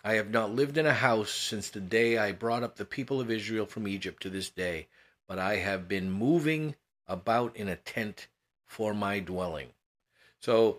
I 0.05 0.13
have 0.13 0.31
not 0.31 0.55
lived 0.55 0.79
in 0.79 0.87
a 0.87 0.93
house 0.95 1.33
since 1.33 1.69
the 1.69 1.81
day 1.81 2.17
I 2.17 2.31
brought 2.31 2.63
up 2.63 2.77
the 2.77 2.85
people 2.85 3.21
of 3.21 3.29
Israel 3.29 3.67
from 3.67 3.89
Egypt 3.89 4.23
to 4.23 4.31
this 4.31 4.51
day, 4.51 4.87
but 5.27 5.41
I 5.41 5.57
have 5.57 5.89
been 5.89 6.13
moving 6.13 6.77
about 7.09 7.57
in 7.57 7.67
a 7.69 7.75
tent 7.75 8.29
for 8.67 8.95
my 8.95 9.19
dwelling. 9.19 9.71
So, 10.39 10.79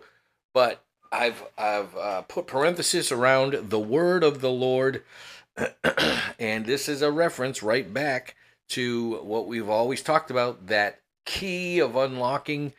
but 0.54 0.82
I've 1.10 1.42
I've 1.56 1.96
uh, 1.96 2.22
put 2.22 2.46
parenthesis 2.46 3.10
around 3.10 3.70
the 3.70 3.78
word 3.78 4.22
of 4.22 4.40
the 4.40 4.50
Lord, 4.50 5.02
and 6.38 6.66
this 6.66 6.88
is 6.88 7.02
a 7.02 7.10
reference 7.10 7.62
right 7.62 7.92
back 7.92 8.36
to 8.70 9.16
what 9.22 9.46
we've 9.46 9.68
always 9.68 10.02
talked 10.02 10.30
about 10.30 10.66
that 10.66 11.00
key 11.24 11.78
of 11.78 11.96
unlocking 11.96 12.72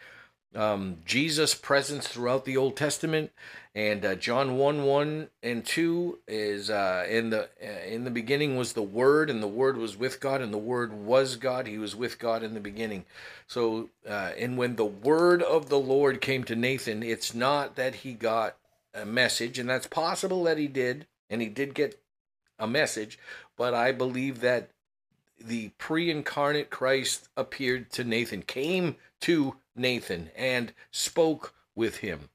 um, 0.55 0.97
Jesus' 1.05 1.55
presence 1.55 2.07
throughout 2.07 2.45
the 2.45 2.57
Old 2.57 2.75
Testament. 2.75 3.31
And 3.75 4.03
uh, 4.03 4.15
John 4.15 4.57
one 4.57 4.83
one 4.83 5.29
and 5.43 5.63
two 5.63 6.19
is 6.27 6.69
uh, 6.69 7.05
in 7.07 7.29
the 7.29 7.49
uh, 7.63 7.85
in 7.87 8.03
the 8.03 8.11
beginning 8.11 8.57
was 8.57 8.73
the 8.73 8.81
Word, 8.81 9.29
and 9.29 9.43
the 9.43 9.47
Word 9.47 9.77
was 9.77 9.95
with 9.95 10.19
God, 10.19 10.41
and 10.41 10.51
the 10.51 10.57
Word 10.57 10.91
was 10.91 11.35
God. 11.35 11.67
He 11.67 11.77
was 11.77 11.95
with 11.95 12.17
God 12.17 12.41
in 12.43 12.55
the 12.55 12.59
beginning. 12.59 13.05
So, 13.47 13.89
uh, 14.07 14.31
and 14.37 14.57
when 14.57 14.75
the 14.75 14.85
word 14.85 15.41
of 15.43 15.69
the 15.69 15.79
Lord 15.79 16.19
came 16.19 16.43
to 16.45 16.55
Nathan, 16.55 17.03
it's 17.03 17.33
not 17.33 17.75
that 17.75 17.95
he 17.95 18.13
got 18.13 18.57
a 18.93 19.05
message, 19.05 19.59
and 19.59 19.69
that's 19.69 19.87
possible 19.87 20.43
that 20.43 20.57
he 20.57 20.67
did, 20.67 21.05
and 21.29 21.41
he 21.41 21.47
did 21.47 21.73
get 21.75 21.99
a 22.57 22.67
message, 22.67 23.17
but 23.55 23.73
I 23.73 23.91
believe 23.91 24.41
that 24.41 24.69
the 25.39 25.69
pre-incarnate 25.77 26.69
Christ 26.69 27.29
appeared 27.37 27.89
to 27.91 28.03
Nathan, 28.03 28.41
came 28.41 28.97
to 29.21 29.55
Nathan, 29.79 30.29
and 30.35 30.73
spoke 30.91 31.53
with 31.75 31.97
him. 31.97 32.29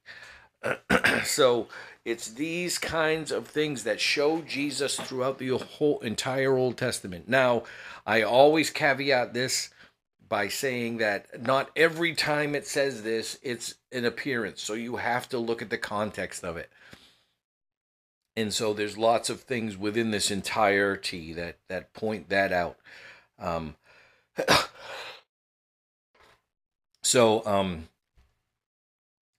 so 1.24 1.68
it's 2.04 2.28
these 2.28 2.78
kinds 2.78 3.30
of 3.30 3.46
things 3.46 3.84
that 3.84 4.00
show 4.00 4.42
Jesus 4.42 4.96
throughout 4.96 5.38
the 5.38 5.56
whole 5.56 6.00
entire 6.00 6.56
Old 6.56 6.76
Testament. 6.76 7.28
Now, 7.28 7.64
I 8.06 8.22
always 8.22 8.70
caveat 8.70 9.34
this 9.34 9.70
by 10.28 10.48
saying 10.48 10.98
that 10.98 11.42
not 11.42 11.70
every 11.76 12.14
time 12.14 12.54
it 12.54 12.66
says 12.66 13.02
this, 13.02 13.38
it's 13.42 13.74
an 13.92 14.04
appearance. 14.04 14.62
So 14.62 14.74
you 14.74 14.96
have 14.96 15.28
to 15.30 15.38
look 15.38 15.62
at 15.62 15.70
the 15.70 15.78
context 15.78 16.44
of 16.44 16.56
it. 16.56 16.70
And 18.36 18.52
so 18.52 18.74
there's 18.74 18.98
lots 18.98 19.30
of 19.30 19.42
things 19.42 19.76
within 19.76 20.10
this 20.10 20.30
entirety 20.30 21.32
that 21.34 21.58
that 21.68 21.92
point 21.94 22.30
that 22.30 22.52
out. 22.52 22.78
Um, 23.38 23.76
so 27.04 27.46
um, 27.46 27.88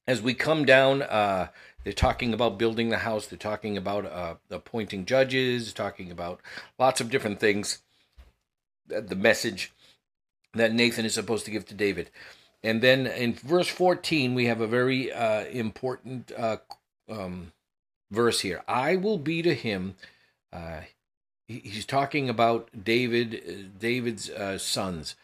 as 0.08 0.22
we 0.22 0.34
come 0.34 0.64
down, 0.64 1.02
uh, 1.02 1.50
they're 1.84 1.94
talking 1.94 2.34
about 2.34 2.58
building 2.58 2.90
the 2.90 3.00
house. 3.00 3.28
They're 3.28 3.38
talking 3.38 3.78
about 3.78 4.06
uh, 4.06 4.36
appointing 4.50 5.06
judges. 5.06 5.74
Talking 5.74 6.12
about 6.12 6.40
lots 6.80 7.02
of 7.02 7.10
different 7.10 7.40
things. 7.40 7.80
The 8.88 9.16
message 9.16 9.74
that 10.54 10.74
Nathan 10.74 11.06
is 11.06 11.14
supposed 11.14 11.44
to 11.46 11.52
give 11.52 11.66
to 11.66 11.74
David, 11.74 12.12
and 12.64 12.82
then 12.82 13.08
in 13.08 13.34
verse 13.34 13.68
fourteen 13.68 14.36
we 14.36 14.46
have 14.46 14.62
a 14.62 14.68
very 14.68 15.12
uh, 15.12 15.46
important 15.46 16.32
uh, 16.38 16.58
um, 17.10 17.52
verse 18.12 18.42
here. 18.42 18.64
I 18.68 18.96
will 18.96 19.18
be 19.18 19.42
to 19.42 19.54
him. 19.54 19.96
Uh, 20.54 20.82
he's 21.48 21.86
talking 21.86 22.30
about 22.30 22.70
David, 22.84 23.44
uh, 23.48 23.80
David's 23.80 24.32
sons. 24.62 25.16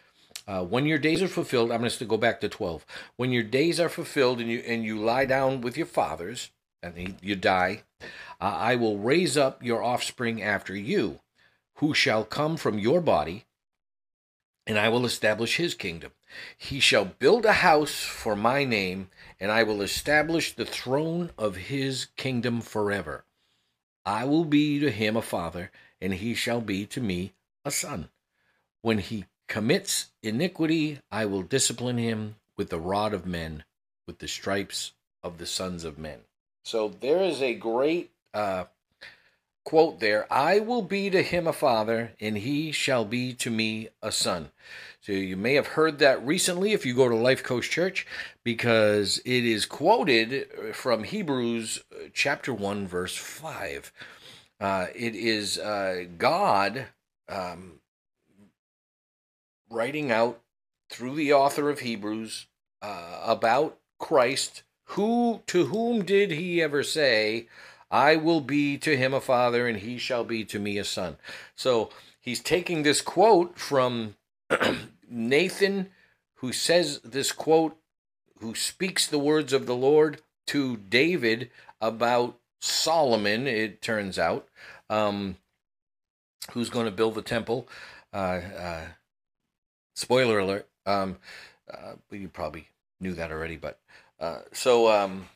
Uh, 0.51 0.62
when 0.62 0.86
your 0.86 0.98
days 0.98 1.22
are 1.22 1.29
fulfilled, 1.29 1.72
I'm 1.72 1.79
going 1.79 1.91
to 1.91 2.03
go 2.03 2.17
back 2.17 2.41
to 2.41 2.50
12. 2.50 2.86
When 3.15 3.31
your 3.31 3.41
days 3.41 3.79
are 3.79 3.88
fulfilled 3.88 4.41
and 4.41 4.51
you 4.51 4.60
and 4.67 4.84
you 4.84 5.00
lie 5.00 5.24
down 5.24 5.62
with 5.62 5.77
your 5.77 5.86
fathers 5.86 6.51
and 6.84 7.15
you 7.22 7.38
die, 7.38 7.84
uh, 8.01 8.58
I 8.58 8.75
will 8.75 8.98
raise 8.98 9.38
up 9.38 9.63
your 9.63 9.81
offspring 9.81 10.43
after 10.43 10.75
you, 10.75 11.22
who 11.75 11.93
shall 11.93 12.25
come 12.25 12.58
from 12.58 12.79
your 12.79 13.00
body, 13.00 13.46
and 14.67 14.77
I 14.77 14.89
will 14.89 15.05
establish 15.05 15.55
his 15.55 15.74
kingdom. 15.74 16.12
He 16.58 16.81
shall 16.81 17.05
build 17.05 17.46
a 17.46 17.53
house 17.53 18.03
for 18.03 18.36
my 18.36 18.65
name, 18.65 19.08
and 19.39 19.53
I 19.53 19.63
will 19.63 19.81
establish 19.81 20.53
the 20.53 20.65
throne 20.65 21.29
of 21.38 21.55
his 21.72 22.08
kingdom 22.17 22.60
forever. 22.60 23.24
I 24.05 24.25
will 24.25 24.43
be 24.43 24.79
to 24.81 24.91
him 24.91 25.15
a 25.15 25.22
father, 25.22 25.72
and 26.01 26.15
he 26.15 26.34
shall 26.34 26.60
be 26.60 26.86
to 26.88 27.00
me 27.00 27.31
a 27.63 27.72
son. 27.72 28.10
When 28.81 28.98
he 28.98 29.25
commits 29.51 30.12
iniquity, 30.24 30.98
I 31.12 31.25
will 31.25 31.41
discipline 31.41 31.98
him 31.98 32.36
with 32.55 32.70
the 32.70 32.79
rod 32.79 33.13
of 33.13 33.25
men, 33.25 33.65
with 34.08 34.20
the 34.20 34.27
stripes 34.29 34.93
of 35.22 35.39
the 35.39 35.46
sons 35.46 35.84
of 35.84 36.00
men. 36.00 36.20
So 36.63 36.88
there 36.88 37.22
is 37.22 37.41
a 37.41 37.53
great 37.53 38.12
uh, 38.34 38.63
quote 39.65 40.00
there 40.00 40.25
I 40.31 40.60
will 40.60 40.81
be 40.81 41.10
to 41.10 41.22
him 41.22 41.48
a 41.48 41.53
father, 41.53 42.13
and 42.22 42.38
he 42.38 42.72
shall 42.72 43.03
be 43.03 43.34
to 43.34 43.50
me 43.50 43.89
a 44.01 44.13
son. 44.13 44.51
So 45.01 45.12
you 45.12 45.36
may 45.36 45.55
have 45.55 45.67
heard 45.67 46.00
that 46.00 46.25
recently 46.25 46.72
if 46.72 46.86
you 46.86 46.93
go 46.93 47.10
to 47.10 47.15
Life 47.15 47.43
Coach 47.43 47.70
Church, 47.70 48.08
because 48.46 49.17
it 49.25 49.43
is 49.43 49.65
quoted 49.65 50.48
from 50.74 51.03
Hebrews 51.03 51.84
uh, 51.91 52.08
chapter 52.13 52.53
1, 52.53 52.88
verse 52.88 53.17
5. 53.17 53.91
Uh, 54.62 54.86
it 54.96 55.13
is 55.13 55.58
uh, 55.58 56.05
God 56.17 56.86
um, 57.27 57.80
writing 59.72 60.12
out 60.12 60.42
through 60.90 61.16
the 61.16 61.34
author 61.34 61.70
of 61.70 61.80
Hebrews 61.80 62.48
uh, 62.82 63.22
about 63.25 63.80
Christ. 64.00 64.63
Who 64.86 65.42
to 65.48 65.68
whom 65.68 66.04
did 66.04 66.32
he 66.32 66.62
ever 66.62 66.84
say, 66.84 67.48
I 67.90 68.18
will 68.18 68.42
be 68.42 68.78
to 68.80 68.98
him 68.98 69.13
a 69.13 69.22
father, 69.22 69.68
and 69.68 69.80
he 69.80 69.98
shall 69.98 70.25
be 70.25 70.44
to 70.46 70.60
me 70.60 70.78
a 70.78 70.84
son? 70.84 71.18
So 71.56 71.90
he's 72.20 72.42
taking 72.42 72.84
this 72.84 73.01
quote 73.01 73.58
from 73.58 74.16
Nathan, 75.10 75.90
who 76.36 76.51
says 76.51 77.00
this 77.04 77.32
quote, 77.32 77.78
who 78.40 78.54
speaks 78.54 79.08
the 79.08 79.20
words 79.20 79.54
of 79.54 79.66
the 79.66 79.75
Lord 79.75 80.22
to 80.48 80.75
David 80.75 81.51
about 81.80 82.38
Solomon, 82.60 83.48
it 83.48 83.82
turns 83.82 84.20
out, 84.20 84.48
um, 84.90 85.38
who's 86.51 86.70
going 86.70 86.86
to 86.86 86.92
build 86.92 87.16
the 87.16 87.22
temple. 87.22 87.68
Uh, 88.13 88.42
uh, 88.58 88.86
spoiler 90.01 90.39
alert. 90.39 90.67
Um, 90.86 91.17
uh, 91.72 91.93
you 92.12 92.27
probably 92.27 92.67
knew 93.00 93.13
that 93.13 93.31
already, 93.31 93.55
but 93.55 93.79
uh, 94.20 94.39
so 94.51 94.91
um, 94.91 95.27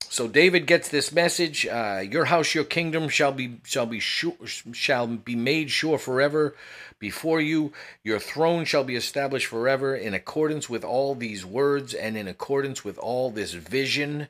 so 0.00 0.28
David 0.28 0.66
gets 0.66 0.88
this 0.88 1.10
message: 1.10 1.66
uh, 1.66 2.02
"Your 2.08 2.26
house, 2.26 2.54
your 2.54 2.64
kingdom 2.64 3.08
shall 3.08 3.32
be 3.32 3.58
shall 3.64 3.86
be 3.86 4.00
sure, 4.00 4.36
shall 4.46 5.06
be 5.06 5.34
made 5.34 5.70
sure 5.70 5.98
forever 5.98 6.54
before 6.98 7.40
you. 7.40 7.72
Your 8.04 8.20
throne 8.20 8.64
shall 8.64 8.84
be 8.84 8.94
established 8.94 9.46
forever 9.46 9.96
in 9.96 10.14
accordance 10.14 10.68
with 10.70 10.84
all 10.84 11.14
these 11.14 11.44
words 11.44 11.94
and 11.94 12.16
in 12.16 12.28
accordance 12.28 12.84
with 12.84 12.98
all 12.98 13.30
this 13.30 13.52
vision." 13.52 14.28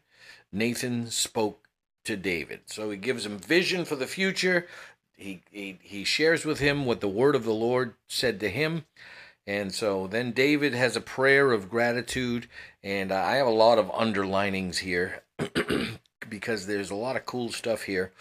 Nathan 0.52 1.10
spoke 1.10 1.66
to 2.04 2.16
David. 2.16 2.60
So 2.66 2.90
he 2.90 2.96
gives 2.96 3.26
him 3.26 3.38
vision 3.38 3.84
for 3.84 3.96
the 3.96 4.06
future. 4.06 4.68
He, 5.16 5.42
he, 5.50 5.78
he 5.82 6.04
shares 6.04 6.44
with 6.44 6.60
him 6.60 6.86
what 6.86 7.00
the 7.00 7.08
word 7.08 7.34
of 7.34 7.44
the 7.44 7.54
Lord 7.54 7.94
said 8.08 8.40
to 8.40 8.48
him. 8.48 8.84
And 9.46 9.74
so 9.74 10.06
then 10.06 10.32
David 10.32 10.72
has 10.74 10.96
a 10.96 11.02
prayer 11.02 11.52
of 11.52 11.68
gratitude, 11.68 12.48
and 12.82 13.12
I 13.12 13.36
have 13.36 13.46
a 13.46 13.50
lot 13.50 13.78
of 13.78 13.90
underlinings 13.90 14.78
here 14.78 15.22
because 16.28 16.66
there's 16.66 16.90
a 16.90 16.94
lot 16.94 17.16
of 17.16 17.26
cool 17.26 17.52
stuff 17.52 17.82
here. 17.82 18.12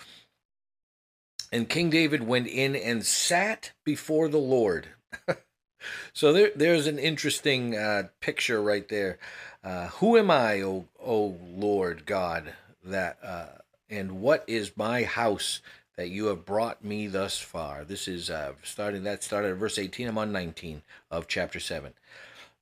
And 1.52 1.70
King 1.70 1.90
David 1.90 2.24
went 2.24 2.48
in 2.48 2.76
and 2.76 3.06
sat 3.06 3.72
before 3.86 4.28
the 4.28 4.40
Lord. 4.40 4.88
so 6.14 6.34
there, 6.34 6.52
there's 6.56 6.88
an 6.88 7.00
interesting 7.00 7.78
uh, 7.78 8.10
picture 8.20 8.62
right 8.62 8.88
there. 8.90 9.20
Uh, 9.64 9.88
who 9.88 10.18
am 10.18 10.30
I, 10.30 10.62
O, 10.62 10.88
o 11.00 11.38
Lord 11.42 12.06
God, 12.06 12.54
that 12.84 13.18
uh, 13.24 13.46
and 13.90 14.20
what 14.20 14.44
is 14.48 14.76
my 14.76 15.04
house 15.04 15.62
that 15.96 16.10
you 16.10 16.26
have 16.26 16.46
brought 16.46 16.84
me 16.84 17.08
thus 17.08 17.40
far. 17.40 17.84
This 17.84 18.08
is 18.08 18.30
uh, 18.30 18.54
starting 18.64 19.04
that 19.04 19.24
started 19.24 19.52
at 19.52 19.58
verse 19.58 19.78
18. 19.78 20.08
I'm 20.08 20.18
on 20.18 20.32
19 20.32 20.82
of 21.12 21.28
chapter 21.28 21.60
7. 21.60 21.94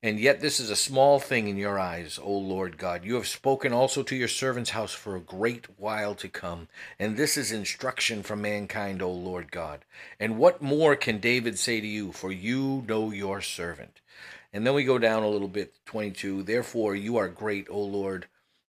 And 0.04 0.18
yet 0.18 0.40
this 0.40 0.58
is 0.58 0.68
a 0.68 0.76
small 0.76 1.20
thing 1.20 1.46
in 1.46 1.56
your 1.56 1.78
eyes, 1.78 2.18
O 2.20 2.32
Lord 2.32 2.76
God. 2.76 3.04
You 3.04 3.14
have 3.14 3.28
spoken 3.28 3.72
also 3.72 4.02
to 4.02 4.16
your 4.16 4.28
servant's 4.28 4.70
house 4.70 4.92
for 4.92 5.14
a 5.14 5.20
great 5.20 5.66
while 5.78 6.16
to 6.16 6.28
come. 6.28 6.66
And 6.98 7.16
this 7.16 7.36
is 7.36 7.52
instruction 7.52 8.24
from 8.24 8.42
mankind, 8.42 9.00
O 9.00 9.12
Lord 9.12 9.52
God. 9.52 9.84
And 10.18 10.38
what 10.38 10.60
more 10.60 10.96
can 10.96 11.18
David 11.18 11.56
say 11.56 11.80
to 11.80 11.86
you? 11.86 12.10
For 12.10 12.32
you 12.32 12.84
know 12.88 13.12
your 13.12 13.40
servant. 13.40 14.00
And 14.52 14.66
then 14.66 14.74
we 14.74 14.82
go 14.82 14.98
down 14.98 15.22
a 15.22 15.28
little 15.28 15.48
bit, 15.48 15.72
22. 15.86 16.42
Therefore 16.42 16.96
you 16.96 17.16
are 17.16 17.28
great, 17.28 17.68
O 17.70 17.80
Lord 17.80 18.26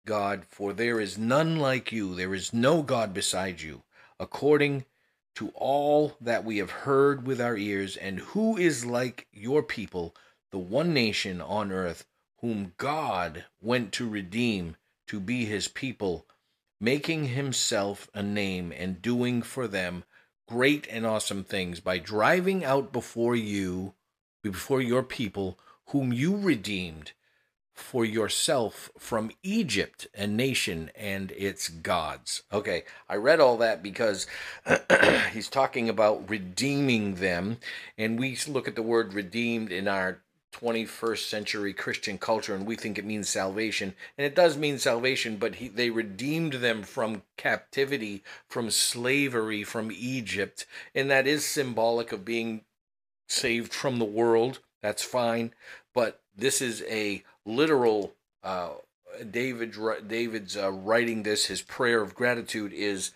God, 0.06 0.46
for 0.48 0.72
there 0.72 0.98
is 0.98 1.18
none 1.18 1.58
like 1.58 1.92
you. 1.92 2.14
There 2.14 2.34
is 2.34 2.54
no 2.54 2.82
God 2.82 3.12
beside 3.12 3.60
you 3.60 3.82
according 4.20 4.84
to 5.34 5.50
all 5.54 6.16
that 6.20 6.44
we 6.44 6.58
have 6.58 6.70
heard 6.70 7.26
with 7.26 7.40
our 7.40 7.56
ears, 7.56 7.96
and 7.96 8.18
who 8.18 8.56
is 8.56 8.84
like 8.84 9.26
your 9.32 9.62
people, 9.62 10.14
the 10.50 10.58
one 10.58 10.92
nation 10.92 11.40
on 11.40 11.70
earth, 11.70 12.04
whom 12.40 12.72
God 12.76 13.44
went 13.60 13.92
to 13.92 14.08
redeem 14.08 14.76
to 15.06 15.20
be 15.20 15.44
his 15.44 15.68
people, 15.68 16.26
making 16.80 17.28
himself 17.28 18.08
a 18.14 18.22
name 18.22 18.72
and 18.76 19.02
doing 19.02 19.42
for 19.42 19.68
them 19.68 20.04
great 20.48 20.86
and 20.88 21.06
awesome 21.06 21.44
things 21.44 21.78
by 21.80 21.98
driving 21.98 22.64
out 22.64 22.92
before 22.92 23.36
you, 23.36 23.94
before 24.42 24.80
your 24.80 25.02
people, 25.02 25.58
whom 25.88 26.12
you 26.12 26.36
redeemed 26.36 27.12
for 27.78 28.04
yourself 28.04 28.90
from 28.98 29.30
Egypt, 29.42 30.06
a 30.14 30.26
nation 30.26 30.90
and 30.96 31.30
its 31.32 31.68
gods. 31.68 32.42
Okay, 32.52 32.84
I 33.08 33.16
read 33.16 33.40
all 33.40 33.56
that 33.58 33.82
because 33.82 34.26
he's 35.32 35.48
talking 35.48 35.88
about 35.88 36.28
redeeming 36.28 37.14
them, 37.14 37.58
and 37.96 38.18
we 38.18 38.36
look 38.48 38.68
at 38.68 38.74
the 38.74 38.82
word 38.82 39.14
redeemed 39.14 39.70
in 39.70 39.86
our 39.86 40.20
21st 40.52 41.28
century 41.28 41.72
Christian 41.72 42.18
culture, 42.18 42.54
and 42.54 42.66
we 42.66 42.74
think 42.74 42.98
it 42.98 43.04
means 43.04 43.28
salvation, 43.28 43.94
and 44.16 44.26
it 44.26 44.34
does 44.34 44.56
mean 44.56 44.78
salvation, 44.78 45.36
but 45.36 45.56
he, 45.56 45.68
they 45.68 45.90
redeemed 45.90 46.54
them 46.54 46.82
from 46.82 47.22
captivity, 47.36 48.24
from 48.48 48.70
slavery, 48.70 49.62
from 49.62 49.90
Egypt, 49.92 50.66
and 50.94 51.10
that 51.10 51.26
is 51.26 51.44
symbolic 51.44 52.12
of 52.12 52.24
being 52.24 52.62
saved 53.28 53.72
from 53.72 53.98
the 53.98 54.04
world. 54.04 54.58
That's 54.82 55.02
fine, 55.02 55.54
but 55.94 56.20
this 56.36 56.62
is 56.62 56.82
a 56.88 57.24
literal 57.48 58.14
uh, 58.44 58.70
David 59.30 59.74
David's 60.06 60.56
uh, 60.56 60.70
writing 60.70 61.22
this. 61.22 61.46
His 61.46 61.62
prayer 61.62 62.02
of 62.02 62.14
gratitude 62.14 62.72
is 62.72 63.12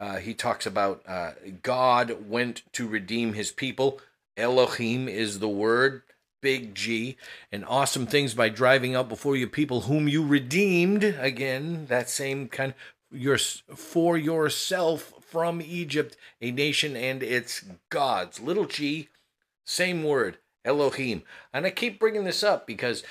uh, 0.00 0.16
he 0.16 0.34
talks 0.34 0.66
about 0.66 1.02
uh, 1.06 1.32
God 1.62 2.28
went 2.28 2.62
to 2.72 2.88
redeem 2.88 3.34
His 3.34 3.50
people. 3.50 4.00
Elohim 4.36 5.08
is 5.08 5.38
the 5.38 5.48
word, 5.48 6.02
big 6.40 6.74
G, 6.74 7.16
and 7.50 7.64
awesome 7.66 8.06
things 8.06 8.34
by 8.34 8.48
driving 8.48 8.94
out 8.94 9.08
before 9.08 9.36
you 9.36 9.46
people 9.46 9.82
whom 9.82 10.08
you 10.08 10.26
redeemed. 10.26 11.04
Again, 11.04 11.86
that 11.86 12.08
same 12.08 12.48
kind. 12.48 12.74
Your 13.10 13.36
for 13.36 14.16
yourself 14.16 15.12
from 15.20 15.60
Egypt, 15.60 16.16
a 16.40 16.50
nation 16.50 16.96
and 16.96 17.22
its 17.22 17.64
gods. 17.90 18.40
Little 18.40 18.64
G, 18.64 19.08
same 19.66 20.02
word. 20.02 20.38
Elohim. 20.64 21.22
And 21.52 21.66
I 21.66 21.70
keep 21.70 21.98
bringing 21.98 22.24
this 22.24 22.42
up 22.42 22.66
because 22.66 23.02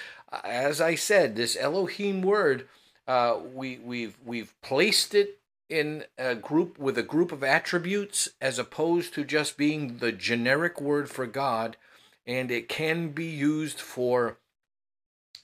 as 0.43 0.79
I 0.81 0.95
said, 0.95 1.35
this 1.35 1.57
Elohim 1.59 2.21
word, 2.21 2.67
uh, 3.07 3.37
we 3.53 3.77
we've 3.79 4.17
we've 4.23 4.53
placed 4.61 5.13
it 5.13 5.39
in 5.69 6.03
a 6.17 6.35
group 6.35 6.77
with 6.77 6.97
a 6.97 7.03
group 7.03 7.31
of 7.31 7.43
attributes 7.43 8.29
as 8.41 8.59
opposed 8.59 9.13
to 9.13 9.23
just 9.23 9.57
being 9.57 9.97
the 9.97 10.11
generic 10.11 10.81
word 10.81 11.09
for 11.09 11.25
God, 11.25 11.77
and 12.25 12.51
it 12.51 12.69
can 12.69 13.09
be 13.09 13.25
used 13.25 13.79
for 13.79 14.37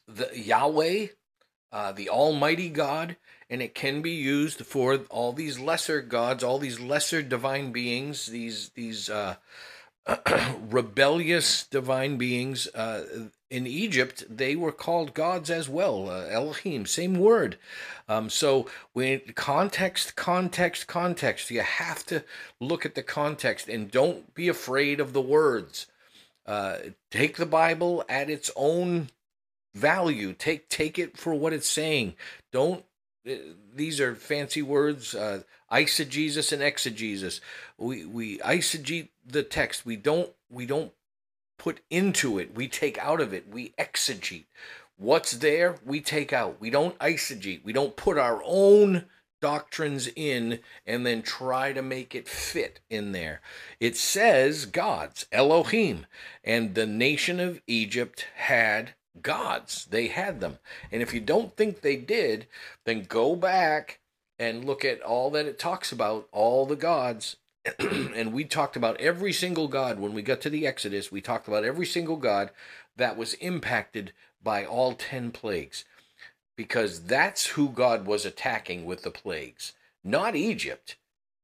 the 0.07 0.29
Yahweh, 0.33 1.07
uh, 1.71 1.91
the 1.91 2.09
Almighty 2.09 2.69
God, 2.69 3.17
and 3.49 3.61
it 3.61 3.75
can 3.75 4.01
be 4.01 4.11
used 4.11 4.65
for 4.65 4.99
all 5.09 5.33
these 5.33 5.59
lesser 5.59 6.01
gods, 6.01 6.43
all 6.43 6.59
these 6.59 6.79
lesser 6.79 7.21
divine 7.21 7.71
beings, 7.71 8.27
these 8.27 8.69
these 8.69 9.09
uh, 9.09 9.35
rebellious 10.69 11.65
divine 11.67 12.17
beings. 12.17 12.67
Uh, 12.67 13.29
in 13.49 13.65
Egypt, 13.65 14.23
they 14.29 14.55
were 14.55 14.71
called 14.71 15.13
gods 15.13 15.49
as 15.49 15.69
well. 15.69 16.09
Uh, 16.09 16.25
Elohim, 16.29 16.85
same 16.85 17.15
word. 17.15 17.57
Um, 18.09 18.29
so 18.29 18.67
when 18.93 19.21
context, 19.35 20.15
context, 20.15 20.87
context, 20.87 21.49
you 21.49 21.61
have 21.61 22.05
to 22.07 22.23
look 22.59 22.85
at 22.85 22.95
the 22.95 23.03
context 23.03 23.69
and 23.69 23.89
don't 23.89 24.33
be 24.33 24.47
afraid 24.47 24.99
of 24.99 25.13
the 25.13 25.21
words. 25.21 25.87
Uh, 26.45 26.77
take 27.11 27.37
the 27.37 27.45
Bible 27.45 28.03
at 28.09 28.29
its 28.29 28.51
own 28.55 29.09
value. 29.73 30.33
Take 30.33 30.69
take 30.69 30.97
it 30.97 31.17
for 31.17 31.33
what 31.33 31.53
it's 31.53 31.69
saying. 31.69 32.15
Don't. 32.51 32.85
Uh, 33.29 33.35
these 33.75 33.99
are 33.99 34.15
fancy 34.15 34.61
words. 34.61 35.13
Uh, 35.13 35.41
eisegesis 35.71 36.51
and 36.53 36.61
exegesis. 36.61 37.41
We 37.77 38.05
we 38.05 38.37
eisegete 38.39 39.09
the 39.25 39.43
text. 39.43 39.85
We 39.85 39.97
don't 39.97 40.31
we 40.49 40.65
don't 40.65 40.93
put 41.57 41.81
into 41.89 42.39
it, 42.39 42.55
we 42.55 42.67
take 42.67 42.97
out 42.97 43.21
of 43.21 43.33
it, 43.33 43.51
we 43.51 43.73
exegete. 43.77 44.45
What's 44.97 45.33
there, 45.33 45.75
we 45.85 46.01
take 46.01 46.33
out. 46.33 46.59
We 46.59 46.69
don't 46.71 46.97
eisegete. 46.97 47.63
We 47.63 47.71
don't 47.71 47.95
put 47.95 48.17
our 48.17 48.41
own 48.43 49.05
doctrines 49.41 50.09
in 50.15 50.59
and 50.85 51.05
then 51.05 51.21
try 51.21 51.71
to 51.73 51.81
make 51.81 52.15
it 52.15 52.27
fit 52.27 52.79
in 52.89 53.11
there. 53.11 53.41
It 53.79 53.95
says 53.95 54.65
gods, 54.65 55.27
Elohim, 55.31 56.07
and 56.43 56.73
the 56.73 56.87
nation 56.87 57.39
of 57.39 57.61
Egypt 57.67 58.25
had 58.35 58.95
gods. 59.21 59.85
They 59.85 60.07
had 60.07 60.39
them. 60.39 60.57
And 60.91 61.01
if 61.03 61.13
you 61.13 61.21
don't 61.21 61.55
think 61.55 61.81
they 61.81 61.95
did, 61.95 62.47
then 62.85 63.03
go 63.03 63.35
back 63.35 63.99
and 64.39 64.65
look 64.65 64.83
at 64.85 65.01
all 65.01 65.29
that 65.31 65.45
it 65.45 65.59
talks 65.59 65.91
about, 65.91 66.27
all 66.31 66.65
the 66.65 66.75
gods, 66.75 67.37
and 67.79 68.33
we 68.33 68.43
talked 68.43 68.75
about 68.75 68.99
every 68.99 69.33
single 69.33 69.67
god 69.67 69.99
when 69.99 70.13
we 70.13 70.21
got 70.21 70.41
to 70.41 70.49
the 70.49 70.65
Exodus. 70.67 71.11
We 71.11 71.21
talked 71.21 71.47
about 71.47 71.63
every 71.63 71.85
single 71.85 72.17
god 72.17 72.51
that 72.95 73.17
was 73.17 73.33
impacted 73.35 74.13
by 74.43 74.65
all 74.65 74.93
10 74.93 75.31
plagues 75.31 75.85
because 76.55 77.03
that's 77.03 77.47
who 77.47 77.69
God 77.69 78.05
was 78.05 78.25
attacking 78.25 78.83
with 78.83 79.03
the 79.03 79.11
plagues, 79.11 79.73
not 80.03 80.35
Egypt. 80.35 80.97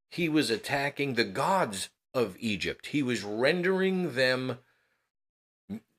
He 0.10 0.28
was 0.28 0.50
attacking 0.50 1.14
the 1.14 1.24
gods 1.24 1.90
of 2.14 2.36
Egypt. 2.40 2.88
He 2.88 3.02
was 3.02 3.24
rendering 3.24 4.16
them 4.16 4.58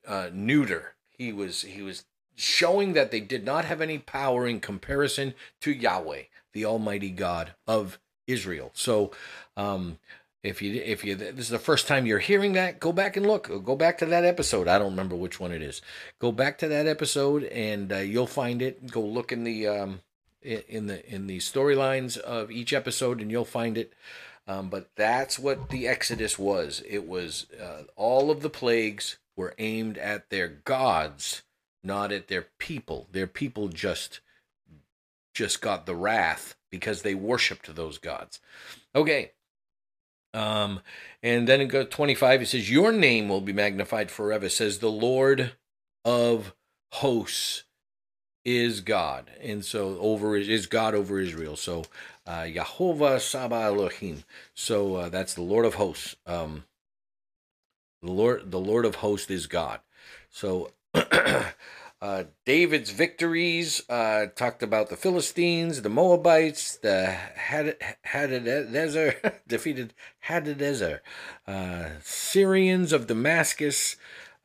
uh, 0.07 0.29
neuter. 0.31 0.95
He 1.09 1.33
was 1.33 1.63
he 1.63 1.81
was 1.81 2.05
showing 2.35 2.93
that 2.93 3.11
they 3.11 3.21
did 3.21 3.45
not 3.45 3.65
have 3.65 3.81
any 3.81 3.97
power 3.97 4.45
in 4.47 4.59
comparison 4.59 5.33
to 5.61 5.71
Yahweh, 5.71 6.23
the 6.53 6.65
Almighty 6.65 7.09
God 7.09 7.55
of 7.65 7.99
Israel. 8.27 8.71
So, 8.73 9.11
um, 9.57 9.99
if 10.45 10.61
you 10.61 10.79
if 10.83 11.03
you 11.03 11.15
this 11.15 11.45
is 11.45 11.49
the 11.49 11.57
first 11.57 11.87
time 11.87 12.05
you're 12.05 12.19
hearing 12.19 12.53
that, 12.53 12.79
go 12.79 12.91
back 12.91 13.17
and 13.17 13.25
look. 13.25 13.47
Go 13.65 13.75
back 13.75 13.97
to 13.97 14.05
that 14.05 14.23
episode. 14.23 14.67
I 14.67 14.77
don't 14.77 14.91
remember 14.91 15.15
which 15.15 15.39
one 15.39 15.51
it 15.51 15.63
is. 15.63 15.81
Go 16.19 16.31
back 16.31 16.59
to 16.59 16.67
that 16.67 16.85
episode 16.85 17.43
and 17.45 17.91
uh, 17.91 17.97
you'll 17.97 18.27
find 18.27 18.61
it. 18.61 18.91
Go 18.91 19.01
look 19.01 19.31
in 19.31 19.43
the 19.43 19.67
um, 19.67 20.01
in 20.43 20.85
the 20.85 21.03
in 21.11 21.25
the 21.25 21.39
storylines 21.39 22.17
of 22.17 22.51
each 22.51 22.73
episode 22.73 23.21
and 23.21 23.31
you'll 23.31 23.43
find 23.43 23.77
it. 23.77 23.93
Um, 24.47 24.69
but 24.69 24.91
that's 24.95 25.39
what 25.39 25.69
the 25.69 25.87
Exodus 25.87 26.37
was. 26.37 26.83
It 26.87 27.07
was 27.07 27.47
uh, 27.59 27.83
all 27.95 28.29
of 28.29 28.41
the 28.41 28.49
plagues 28.49 29.17
were 29.35 29.55
aimed 29.57 29.97
at 29.97 30.29
their 30.29 30.47
gods, 30.47 31.41
not 31.83 32.11
at 32.11 32.27
their 32.27 32.45
people. 32.59 33.07
Their 33.11 33.27
people 33.27 33.69
just 33.69 34.19
just 35.33 35.59
got 35.61 35.87
the 35.87 35.95
wrath 35.95 36.55
because 36.79 37.01
they 37.01 37.15
worshipped 37.15 37.73
those 37.75 37.97
gods. 37.97 38.39
Okay. 38.95 39.31
Um, 40.33 40.81
and 41.23 41.47
then 41.47 41.61
in 41.61 41.69
25, 41.69 42.41
it 42.41 42.47
says, 42.47 42.69
Your 42.69 42.91
name 42.91 43.29
will 43.29 43.41
be 43.41 43.53
magnified 43.53 44.11
forever, 44.11 44.49
says 44.49 44.79
the 44.79 44.91
Lord 44.91 45.53
of 46.03 46.53
hosts 46.91 47.63
is 48.43 48.81
God. 48.81 49.31
And 49.41 49.65
so 49.65 49.97
over 49.99 50.35
is 50.35 50.67
God 50.67 50.93
over 50.93 51.19
Israel. 51.19 51.55
So 51.55 51.85
uh, 52.27 52.41
Yahovah 52.41 53.19
Saba 53.19 53.55
Elohim. 53.55 54.23
So 54.53 54.95
uh, 54.95 55.09
that's 55.09 55.33
the 55.33 55.41
Lord 55.41 55.65
of 55.65 55.75
hosts. 55.75 56.15
Um, 56.27 56.65
the 58.01 58.11
Lord, 58.11 58.51
the 58.51 58.59
Lord 58.59 58.85
of 58.85 58.95
hosts 58.95 59.31
is 59.31 59.47
God. 59.47 59.79
So 60.29 60.71
uh, 62.01 62.25
David's 62.45 62.89
victories 62.91 63.81
uh, 63.89 64.27
talked 64.35 64.61
about 64.61 64.89
the 64.89 64.97
Philistines, 64.97 65.81
the 65.81 65.89
Moabites, 65.89 66.77
the 66.77 67.15
Hadadezer 67.47 69.33
defeated 69.47 69.93
Hadadezer, 70.27 70.99
uh, 71.47 71.85
Syrians 72.01 72.91
of 72.91 73.07
Damascus. 73.07 73.95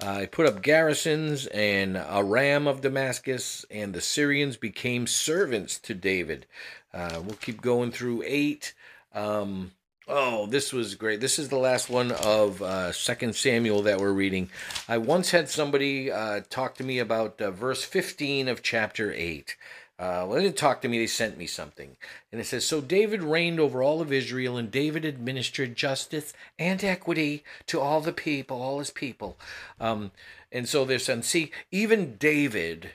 Uh, 0.03 0.25
put 0.31 0.47
up 0.47 0.63
garrisons 0.63 1.47
and 1.49 1.95
Aram 1.95 2.67
of 2.67 2.81
Damascus, 2.81 3.67
and 3.71 3.93
the 3.93 4.01
Syrians 4.01 4.57
became 4.57 5.07
servants 5.07 5.79
to 5.81 5.93
David. 5.93 6.47
Uh, 6.95 7.21
we'll 7.23 7.37
keep 7.37 7.61
going 7.61 7.93
through 7.93 8.23
eight. 8.25 8.73
Um, 9.13 9.73
Oh, 10.12 10.46
this 10.46 10.73
was 10.73 10.96
great. 10.96 11.20
This 11.20 11.38
is 11.38 11.51
the 11.51 11.57
last 11.57 11.88
one 11.88 12.11
of 12.11 12.61
uh, 12.61 12.90
Second 12.90 13.37
Samuel 13.37 13.83
that 13.83 14.01
we're 14.01 14.12
reading. 14.12 14.51
I 14.88 14.99
once 14.99 15.31
had 15.31 15.49
somebody 15.49 16.11
uh, 16.11 16.40
talk 16.51 16.75
to 16.77 16.85
me 16.85 16.99
about 16.99 17.40
uh, 17.40 17.53
verse 17.53 17.85
15 17.85 18.49
of 18.49 18.61
chapter 18.61 19.12
8. 19.12 19.57
Uh, 20.01 20.27
when 20.27 20.42
they 20.42 20.51
talked 20.51 20.83
to 20.83 20.88
me, 20.88 20.99
they 20.99 21.07
sent 21.07 21.38
me 21.38 21.46
something. 21.46 21.96
And 22.33 22.40
it 22.40 22.44
says 22.49 22.64
So 22.64 22.81
David 22.81 23.23
reigned 23.23 23.61
over 23.61 23.85
all 23.85 24.01
of 24.01 24.12
Israel, 24.12 24.57
and 24.57 24.68
David 24.68 25.05
administered 25.05 25.77
justice 25.77 26.33
and 26.59 26.83
equity 26.83 27.44
to 27.66 27.79
all 27.79 28.01
the 28.01 28.12
people, 28.12 28.61
all 28.61 28.81
his 28.81 28.90
people. 28.90 29.38
Um, 29.79 30.11
and 30.51 30.68
so 30.68 30.85
they're 30.85 30.99
saying, 30.99 31.23
See, 31.23 31.53
even 31.70 32.16
David 32.16 32.90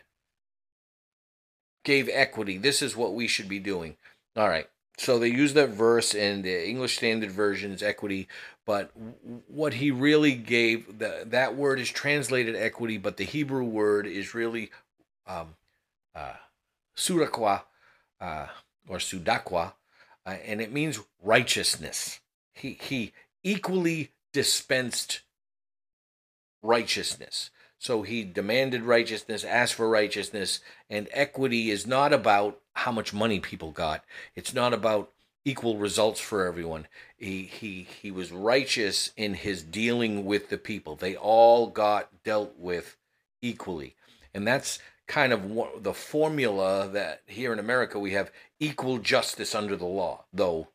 gave 1.86 2.10
equity. 2.10 2.58
This 2.58 2.82
is 2.82 2.98
what 2.98 3.14
we 3.14 3.30
should 3.30 3.48
be 3.48 3.60
doing. 3.60 3.96
All 4.36 4.50
right. 4.50 4.68
So 4.98 5.20
they 5.20 5.28
use 5.28 5.54
that 5.54 5.70
verse 5.70 6.14
in 6.14 6.42
the 6.42 6.68
English 6.68 6.98
Standard 6.98 7.32
Version's 7.32 7.84
equity, 7.84 8.28
but 8.66 8.92
what 9.48 9.76
he 9.76 9.92
really 9.92 10.34
gave 10.34 11.00
the, 11.00 11.24
that 11.28 11.56
word 11.56 11.80
is 11.80 11.90
translated 11.90 12.56
equity, 12.56 12.98
but 12.98 13.18
the 13.18 13.26
Hebrew 13.26 13.64
word 13.64 14.08
is 14.08 14.34
really 14.34 14.72
um, 15.28 15.56
uh, 16.16 16.34
uh, 18.22 18.48
or 18.88 18.98
tsedakah, 18.98 19.74
uh, 20.26 20.30
and 20.46 20.62
it 20.62 20.72
means 20.72 21.00
righteousness. 21.22 22.22
He 22.54 22.78
he 22.82 23.12
equally 23.44 24.12
dispensed 24.34 25.22
righteousness. 26.64 27.52
So 27.86 28.02
he 28.02 28.24
demanded 28.24 28.82
righteousness, 28.82 29.44
asked 29.44 29.76
for 29.76 29.88
righteousness, 29.88 30.60
and 30.90 31.08
equity 31.12 31.70
is 31.70 31.86
not 31.86 32.14
about 32.14 32.60
how 32.74 32.92
much 32.92 33.14
money 33.14 33.40
people 33.40 33.70
got. 33.70 34.04
It's 34.34 34.56
not 34.56 34.74
about 34.74 35.12
equal 35.46 35.78
results 35.78 36.20
for 36.20 36.48
everyone. 36.48 36.88
He 37.16 37.44
he 37.44 37.84
he 37.84 38.10
was 38.10 38.32
righteous 38.32 39.12
in 39.16 39.36
his 39.36 39.62
dealing 39.62 40.26
with 40.26 40.50
the 40.50 40.58
people. 40.58 40.96
They 40.96 41.16
all 41.16 41.68
got 41.68 42.24
dealt 42.24 42.58
with 42.58 42.98
equally. 43.44 43.96
And 44.34 44.48
that's 44.48 44.80
kind 45.06 45.32
of 45.32 45.84
the 45.84 45.94
formula 45.94 46.90
that 46.92 47.22
here 47.28 47.54
in 47.54 47.60
America 47.60 48.00
we 48.00 48.14
have 48.14 48.32
equal 48.60 48.98
justice 48.98 49.54
under 49.54 49.76
the 49.76 49.86
law. 49.86 50.26
Though 50.34 50.70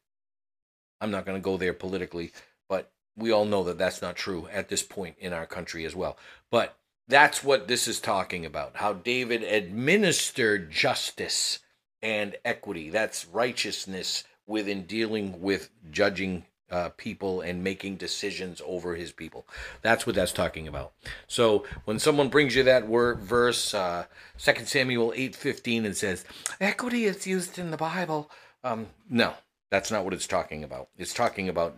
I'm 1.00 1.10
not 1.10 1.26
going 1.26 1.36
to 1.36 1.44
go 1.44 1.56
there 1.56 1.74
politically, 1.74 2.30
but 2.68 2.92
we 3.16 3.32
all 3.32 3.46
know 3.46 3.64
that 3.64 3.78
that's 3.78 4.00
not 4.00 4.14
true 4.14 4.46
at 4.52 4.68
this 4.68 4.84
point 4.84 5.16
in 5.18 5.32
our 5.32 5.44
country 5.44 5.84
as 5.84 5.96
well. 5.96 6.16
But 6.52 6.76
that's 7.10 7.44
what 7.44 7.68
this 7.68 7.86
is 7.88 8.00
talking 8.00 8.46
about. 8.46 8.76
How 8.76 8.92
David 8.92 9.42
administered 9.42 10.70
justice 10.70 11.58
and 12.02 12.36
equity. 12.44 12.90
That's 12.90 13.26
righteousness 13.26 14.24
within 14.46 14.86
dealing 14.86 15.40
with 15.42 15.70
judging 15.90 16.44
uh, 16.70 16.90
people 16.96 17.40
and 17.40 17.64
making 17.64 17.96
decisions 17.96 18.62
over 18.64 18.94
his 18.94 19.12
people. 19.12 19.46
That's 19.82 20.06
what 20.06 20.14
that's 20.14 20.32
talking 20.32 20.68
about. 20.68 20.92
So 21.26 21.64
when 21.84 21.98
someone 21.98 22.28
brings 22.28 22.54
you 22.54 22.62
that 22.62 22.86
word 22.86 23.20
verse, 23.20 23.74
uh, 23.74 24.06
2 24.38 24.64
Samuel 24.66 25.12
eight 25.16 25.34
fifteen, 25.34 25.84
and 25.84 25.96
says 25.96 26.24
equity 26.60 27.04
is 27.04 27.26
used 27.26 27.58
in 27.58 27.70
the 27.70 27.76
Bible, 27.76 28.30
um, 28.62 28.86
no, 29.08 29.34
that's 29.70 29.90
not 29.90 30.04
what 30.04 30.14
it's 30.14 30.26
talking 30.28 30.62
about. 30.62 30.88
It's 30.96 31.14
talking 31.14 31.48
about 31.48 31.76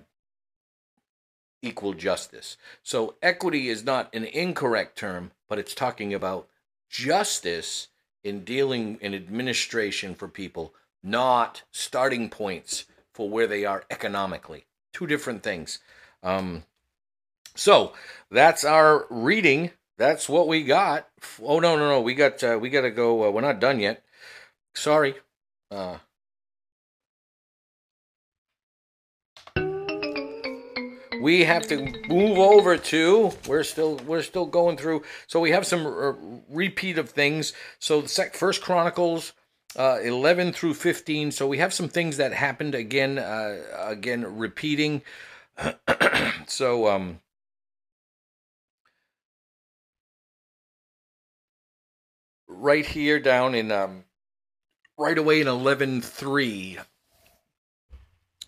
equal 1.63 1.95
justice. 1.95 2.57
So 2.83 3.15
equity 3.23 3.69
is 3.69 3.85
not 3.85 4.15
an 4.15 4.25
incorrect 4.25 4.99
term, 4.99 5.31
but 5.49 5.59
it's 5.59 5.75
talking 5.75 6.13
about 6.13 6.49
justice 6.91 7.89
in 8.23 8.45
dealing 8.45 8.99
in 9.01 9.15
administration 9.15 10.15
for 10.15 10.29
people, 10.29 10.75
not 11.03 11.63
starting 11.71 12.29
points 12.29 12.85
for 13.13 13.31
where 13.31 13.47
they 13.47 13.65
are 13.65 13.85
economically. 13.91 14.65
Two 14.93 15.07
different 15.07 15.43
things. 15.43 15.79
Um, 16.23 16.65
so 17.55 17.95
that's 18.31 18.65
our 18.65 19.07
reading. 19.11 19.71
That's 19.99 20.29
what 20.29 20.49
we 20.49 20.65
got. 20.65 21.09
Oh 21.43 21.61
no 21.61 21.77
no 21.77 21.89
no, 21.89 22.01
we 22.01 22.15
got 22.15 22.43
uh, 22.43 22.59
we 22.61 22.71
got 22.71 22.83
to 22.83 22.91
go. 22.91 23.25
Uh, 23.25 23.31
we're 23.31 23.41
not 23.41 23.61
done 23.61 23.81
yet. 23.81 24.03
Sorry. 24.75 25.15
Uh, 25.71 25.99
we 31.23 31.45
have 31.45 31.67
to 31.69 31.77
move 32.09 32.39
over 32.39 32.77
to 32.77 33.31
we're 33.47 33.63
still 33.63 33.97
we're 34.07 34.23
still 34.23 34.47
going 34.47 34.77
through 34.77 35.03
so 35.27 35.41
we 35.41 35.53
have 35.53 35.67
some 35.67 35.87
uh, 35.87 36.13
repeat 36.51 36.99
of 36.99 37.11
things. 37.11 37.53
So 37.79 38.03
the 38.03 38.09
sec, 38.09 38.35
first 38.35 38.61
chronicles 38.63 39.33
uh, 39.77 40.01
11 40.03 40.53
through 40.53 40.75
15 40.75 41.31
so 41.33 41.47
we 41.47 41.59
have 41.59 41.73
some 41.73 41.89
things 41.89 42.17
that 42.17 42.33
happened 42.33 42.75
again 42.75 43.19
uh, 43.19 43.63
again 43.79 44.37
repeating. 44.37 45.03
So 46.47 46.89
um 46.89 47.21
right 52.49 52.85
here 52.85 53.19
down 53.21 53.55
in 53.55 53.71
um 53.73 54.05
right 54.99 55.17
away 55.17 55.41
in 55.41 55.47
11.3 55.47 56.85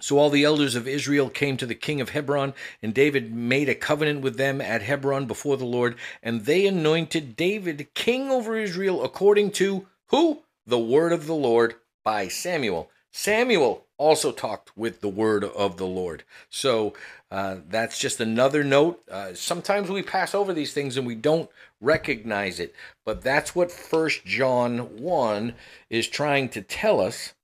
so 0.01 0.19
all 0.19 0.31
the 0.31 0.45
elders 0.45 0.75
of 0.75 0.89
Israel 0.89 1.31
came 1.31 1.57
to 1.57 1.67
the 1.67 1.75
king 1.75 2.01
of 2.01 2.11
Hebron, 2.11 2.55
and 2.83 2.93
David 2.93 3.33
made 3.33 3.69
a 3.69 3.75
covenant 3.75 4.23
with 4.23 4.37
them 4.37 4.61
at 4.61 4.83
Hebron 4.83 5.27
before 5.27 5.57
the 5.57 5.65
Lord, 5.65 5.97
and 6.23 6.45
they 6.45 6.67
anointed 6.67 7.37
David 7.37 7.89
king 7.95 8.31
over 8.31 8.57
Israel 8.57 9.05
according 9.05 9.53
to 9.53 9.87
who? 10.09 10.43
The 10.67 10.79
word 10.79 11.13
of 11.13 11.27
the 11.27 11.35
Lord 11.35 11.77
by 12.03 12.29
Samuel. 12.29 12.91
Samuel 13.11 13.87
also 13.97 14.33
talked 14.33 14.77
with 14.77 15.01
the 15.01 15.09
word 15.09 15.45
of 15.45 15.77
the 15.77 15.87
Lord. 15.87 16.25
So 16.51 16.95
uh, 17.31 17.59
that's 17.69 17.99
just 17.99 18.21
another 18.21 18.65
note. 18.65 19.01
Uh, 19.09 19.35
sometimes 19.35 19.89
we 19.89 20.03
pass 20.03 20.35
over 20.35 20.53
these 20.53 20.73
things 20.73 20.97
and 20.97 21.07
we 21.07 21.15
don't 21.15 21.49
recognize 21.81 22.59
it, 22.59 22.75
but 23.05 23.23
that's 23.23 23.55
what 23.55 23.71
First 23.71 24.25
John 24.25 24.99
1 25.01 25.55
is 25.91 26.09
trying 26.09 26.49
to 26.51 26.63
tell 26.63 27.01
us 27.01 27.35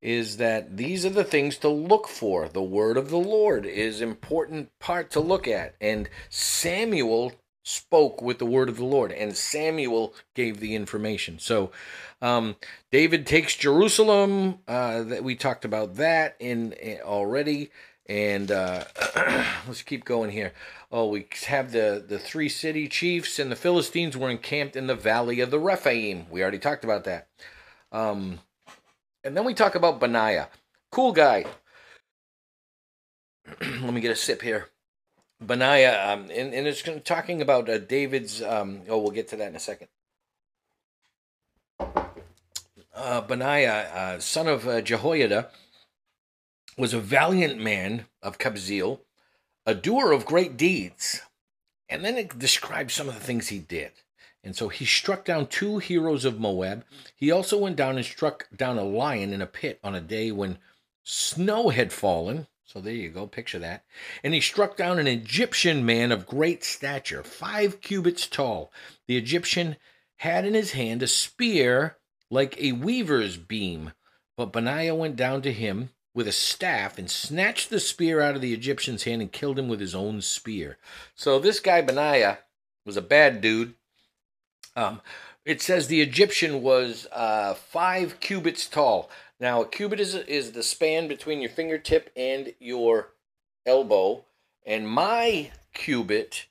is 0.00 0.36
that 0.36 0.76
these 0.76 1.04
are 1.04 1.10
the 1.10 1.24
things 1.24 1.56
to 1.58 1.68
look 1.68 2.08
for. 2.08 2.48
The 2.48 2.62
word 2.62 2.96
of 2.96 3.10
the 3.10 3.18
Lord 3.18 3.66
is 3.66 4.00
important 4.00 4.70
part 4.78 5.10
to 5.12 5.20
look 5.20 5.48
at. 5.48 5.74
And 5.80 6.08
Samuel 6.28 7.32
spoke 7.64 8.22
with 8.22 8.38
the 8.38 8.46
word 8.46 8.68
of 8.68 8.76
the 8.76 8.84
Lord, 8.84 9.12
and 9.12 9.36
Samuel 9.36 10.14
gave 10.34 10.58
the 10.58 10.74
information. 10.74 11.38
So 11.38 11.70
um, 12.22 12.56
David 12.90 13.26
takes 13.26 13.56
Jerusalem. 13.56 14.60
Uh, 14.66 15.02
that 15.02 15.24
we 15.24 15.34
talked 15.34 15.64
about 15.64 15.96
that 15.96 16.36
in, 16.40 16.72
in 16.72 17.00
already. 17.00 17.70
And 18.08 18.50
uh, 18.50 18.84
let's 19.66 19.82
keep 19.82 20.06
going 20.06 20.30
here. 20.30 20.54
Oh, 20.90 21.08
we 21.08 21.26
have 21.46 21.72
the, 21.72 22.02
the 22.06 22.18
three 22.18 22.48
city 22.48 22.88
chiefs, 22.88 23.38
and 23.38 23.52
the 23.52 23.56
Philistines 23.56 24.16
were 24.16 24.30
encamped 24.30 24.76
in 24.76 24.86
the 24.86 24.94
valley 24.94 25.40
of 25.40 25.50
the 25.50 25.58
Rephaim. 25.58 26.24
We 26.30 26.40
already 26.40 26.58
talked 26.58 26.84
about 26.84 27.04
that. 27.04 27.28
Um, 27.92 28.40
and 29.24 29.36
then 29.36 29.44
we 29.44 29.54
talk 29.54 29.74
about 29.74 30.00
Benaiah. 30.00 30.48
Cool 30.90 31.12
guy. 31.12 31.44
Let 33.60 33.92
me 33.92 34.00
get 34.00 34.10
a 34.10 34.16
sip 34.16 34.42
here. 34.42 34.68
Benaiah, 35.40 36.12
um, 36.12 36.22
and, 36.24 36.52
and 36.52 36.66
it's 36.66 36.82
talking 37.04 37.40
about 37.40 37.68
uh, 37.68 37.78
David's. 37.78 38.42
Um, 38.42 38.82
oh, 38.88 38.98
we'll 38.98 39.12
get 39.12 39.28
to 39.28 39.36
that 39.36 39.48
in 39.48 39.56
a 39.56 39.60
second. 39.60 39.88
Uh, 41.78 43.20
Benaiah, 43.20 43.94
uh, 43.94 44.18
son 44.18 44.48
of 44.48 44.66
uh, 44.66 44.80
Jehoiada, 44.80 45.50
was 46.76 46.92
a 46.92 47.00
valiant 47.00 47.60
man 47.60 48.06
of 48.22 48.38
Kabzeel, 48.38 49.00
a 49.64 49.74
doer 49.74 50.12
of 50.12 50.24
great 50.24 50.56
deeds. 50.56 51.20
And 51.88 52.04
then 52.04 52.16
it 52.16 52.38
describes 52.38 52.94
some 52.94 53.08
of 53.08 53.14
the 53.14 53.20
things 53.20 53.48
he 53.48 53.60
did. 53.60 53.92
And 54.44 54.56
so 54.56 54.68
he 54.68 54.84
struck 54.84 55.24
down 55.24 55.46
two 55.46 55.78
heroes 55.78 56.24
of 56.24 56.40
Moab. 56.40 56.84
He 57.16 57.30
also 57.30 57.58
went 57.58 57.76
down 57.76 57.96
and 57.96 58.04
struck 58.04 58.48
down 58.54 58.78
a 58.78 58.84
lion 58.84 59.32
in 59.32 59.42
a 59.42 59.46
pit 59.46 59.80
on 59.82 59.94
a 59.94 60.00
day 60.00 60.30
when 60.30 60.58
snow 61.02 61.70
had 61.70 61.92
fallen. 61.92 62.46
So 62.64 62.80
there 62.80 62.94
you 62.94 63.08
go, 63.10 63.26
picture 63.26 63.58
that. 63.58 63.84
And 64.22 64.34
he 64.34 64.40
struck 64.40 64.76
down 64.76 64.98
an 64.98 65.06
Egyptian 65.06 65.84
man 65.84 66.12
of 66.12 66.26
great 66.26 66.62
stature, 66.62 67.22
five 67.22 67.80
cubits 67.80 68.26
tall. 68.26 68.70
The 69.06 69.16
Egyptian 69.16 69.76
had 70.18 70.44
in 70.44 70.54
his 70.54 70.72
hand 70.72 71.02
a 71.02 71.06
spear 71.06 71.96
like 72.30 72.60
a 72.60 72.72
weaver's 72.72 73.36
beam. 73.36 73.92
But 74.36 74.52
Benaiah 74.52 74.94
went 74.94 75.16
down 75.16 75.42
to 75.42 75.52
him 75.52 75.90
with 76.14 76.28
a 76.28 76.32
staff 76.32 76.98
and 76.98 77.10
snatched 77.10 77.70
the 77.70 77.80
spear 77.80 78.20
out 78.20 78.34
of 78.34 78.40
the 78.40 78.52
Egyptian's 78.52 79.04
hand 79.04 79.22
and 79.22 79.32
killed 79.32 79.58
him 79.58 79.68
with 79.68 79.80
his 79.80 79.94
own 79.94 80.20
spear. 80.20 80.78
So 81.14 81.38
this 81.38 81.60
guy 81.60 81.80
Benaiah 81.80 82.38
was 82.84 82.96
a 82.96 83.02
bad 83.02 83.40
dude. 83.40 83.74
Um, 84.78 85.00
it 85.44 85.60
says 85.60 85.88
the 85.88 86.00
Egyptian 86.00 86.62
was 86.62 87.08
uh, 87.10 87.54
five 87.54 88.20
cubits 88.20 88.68
tall. 88.68 89.10
Now, 89.40 89.62
a 89.62 89.66
cubit 89.66 89.98
is, 89.98 90.14
is 90.14 90.52
the 90.52 90.62
span 90.62 91.08
between 91.08 91.40
your 91.40 91.50
fingertip 91.50 92.10
and 92.16 92.54
your 92.60 93.08
elbow, 93.66 94.24
and 94.64 94.88
my 94.88 95.50
cubit 95.74 96.46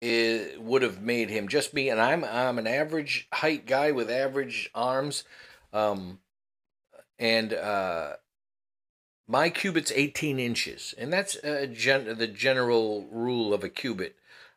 is, 0.00 0.56
would 0.60 0.82
have 0.82 1.02
made 1.02 1.28
him 1.28 1.48
just 1.48 1.74
me, 1.74 1.88
and 1.88 2.00
I'm 2.00 2.24
I'm 2.24 2.58
an 2.58 2.68
average 2.68 3.26
height 3.32 3.66
guy 3.66 3.90
with 3.90 4.10
average 4.10 4.70
arms, 4.72 5.24
um, 5.72 6.20
and 7.18 7.52
uh, 7.52 8.12
my 9.26 9.50
cubit's 9.50 9.90
18 9.92 10.38
inches, 10.38 10.94
and 10.96 11.12
that's 11.12 11.36
gen- 11.72 12.16
the 12.16 12.28
general 12.28 13.08
rule 13.10 13.52
of 13.52 13.64
a 13.64 13.68
cubit. 13.68 14.14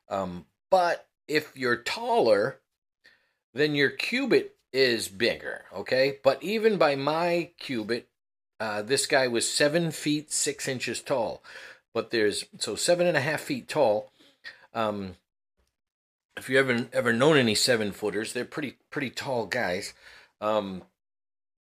Um, 0.09 0.45
but 0.69 1.07
if 1.27 1.57
you're 1.57 1.77
taller, 1.77 2.59
then 3.53 3.75
your 3.75 3.89
cubit 3.89 4.55
is 4.71 5.07
bigger, 5.07 5.65
okay? 5.73 6.17
But 6.23 6.41
even 6.43 6.77
by 6.77 6.95
my 6.95 7.51
cubit, 7.59 8.07
uh, 8.59 8.81
this 8.81 9.05
guy 9.05 9.27
was 9.27 9.49
seven 9.49 9.91
feet 9.91 10.31
six 10.31 10.67
inches 10.67 11.01
tall. 11.01 11.43
But 11.93 12.11
there's 12.11 12.45
so 12.57 12.75
seven 12.75 13.05
and 13.05 13.17
a 13.17 13.21
half 13.21 13.41
feet 13.41 13.67
tall. 13.67 14.11
Um, 14.73 15.15
if 16.35 16.49
you 16.49 16.57
ever 16.57 16.87
ever 16.91 17.13
known 17.13 17.37
any 17.37 17.55
seven 17.55 17.91
footers, 17.91 18.33
they're 18.33 18.45
pretty 18.45 18.77
pretty 18.89 19.11
tall 19.11 19.45
guys. 19.45 19.93
Um, 20.41 20.83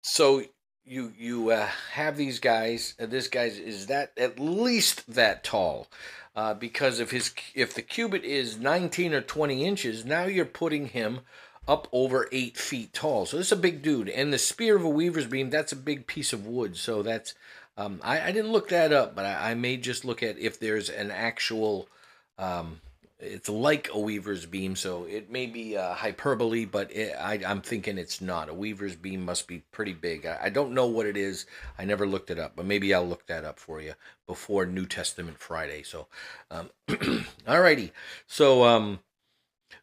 so 0.02 0.44
you 0.86 1.14
you 1.18 1.52
uh, 1.52 1.70
have 1.94 2.18
these 2.18 2.40
guys. 2.40 2.96
Uh, 3.00 3.06
this 3.06 3.28
guy 3.28 3.46
is 3.46 3.88
that 3.88 4.12
at 4.18 4.40
least 4.40 5.14
that 5.14 5.44
tall, 5.44 5.88
uh, 6.36 6.54
because 6.54 7.00
if 7.00 7.12
his 7.12 7.32
if 7.54 7.74
the 7.74 7.82
cubit 7.82 8.24
is 8.24 8.58
19 8.58 9.14
or 9.14 9.22
20 9.22 9.64
inches, 9.64 10.06
now 10.06 10.24
you're 10.24 10.46
putting 10.46 10.88
him 10.88 11.22
up 11.68 11.88
over 11.92 12.28
eight 12.32 12.58
feet 12.58 12.94
tall. 12.94 13.26
So 13.26 13.38
this 13.38 13.48
is 13.48 13.52
a 13.52 13.58
big 13.58 13.82
dude. 13.82 14.10
And 14.10 14.32
the 14.32 14.38
spear 14.38 14.76
of 14.76 14.84
a 14.84 14.90
weaver's 14.90 15.28
beam, 15.28 15.50
that's 15.50 15.72
a 15.72 15.78
big 15.78 16.08
piece 16.08 16.34
of 16.34 16.46
wood. 16.46 16.78
So 16.78 17.02
that's 17.02 17.34
um, 17.78 18.00
I, 18.04 18.22
I 18.22 18.32
didn't 18.32 18.52
look 18.52 18.70
that 18.70 18.94
up, 18.94 19.16
but 19.16 19.26
I, 19.26 19.52
I, 19.52 19.54
may 19.54 19.76
just 19.76 20.06
look 20.06 20.24
at 20.24 20.40
if 20.40 20.62
there's 20.62 20.90
an 20.90 21.12
actual 21.12 21.90
um, 22.38 22.80
it's 23.20 23.48
like 23.48 23.90
a 23.94 24.00
weaver's 24.00 24.46
beam, 24.46 24.76
so 24.76 25.06
it 25.06 25.32
may 25.32 25.46
be 25.46 25.78
uh, 25.78 25.94
hyperbole, 25.94 26.66
but 26.66 26.92
it, 26.92 27.16
I, 27.18 27.36
am 27.44 27.62
thinking 27.62 27.98
it's 27.98 28.20
not. 28.20 28.50
A 28.50 28.54
weaver's 28.54 28.96
beam 28.96 29.24
must 29.24 29.48
be 29.48 29.60
pretty 29.72 29.94
big. 29.94 30.26
I, 30.26 30.40
I, 30.44 30.50
don't 30.50 30.74
know 30.74 30.86
what 30.86 31.06
it 31.06 31.16
is. 31.16 31.46
I 31.80 31.86
never 31.86 32.06
looked 32.06 32.30
it 32.30 32.40
up, 32.40 32.54
but 32.56 32.66
maybe 32.66 32.94
I'll 32.94 33.08
look 33.08 33.26
that 33.28 33.46
up 33.46 33.58
for 33.58 33.82
you 33.82 33.94
before 34.28 34.66
New 34.66 34.86
Testament 34.86 35.40
Friday. 35.40 35.84
So, 35.84 36.08
um, 36.52 36.70
alrighty. 37.48 37.92
So, 38.28 38.66
um, 38.66 39.00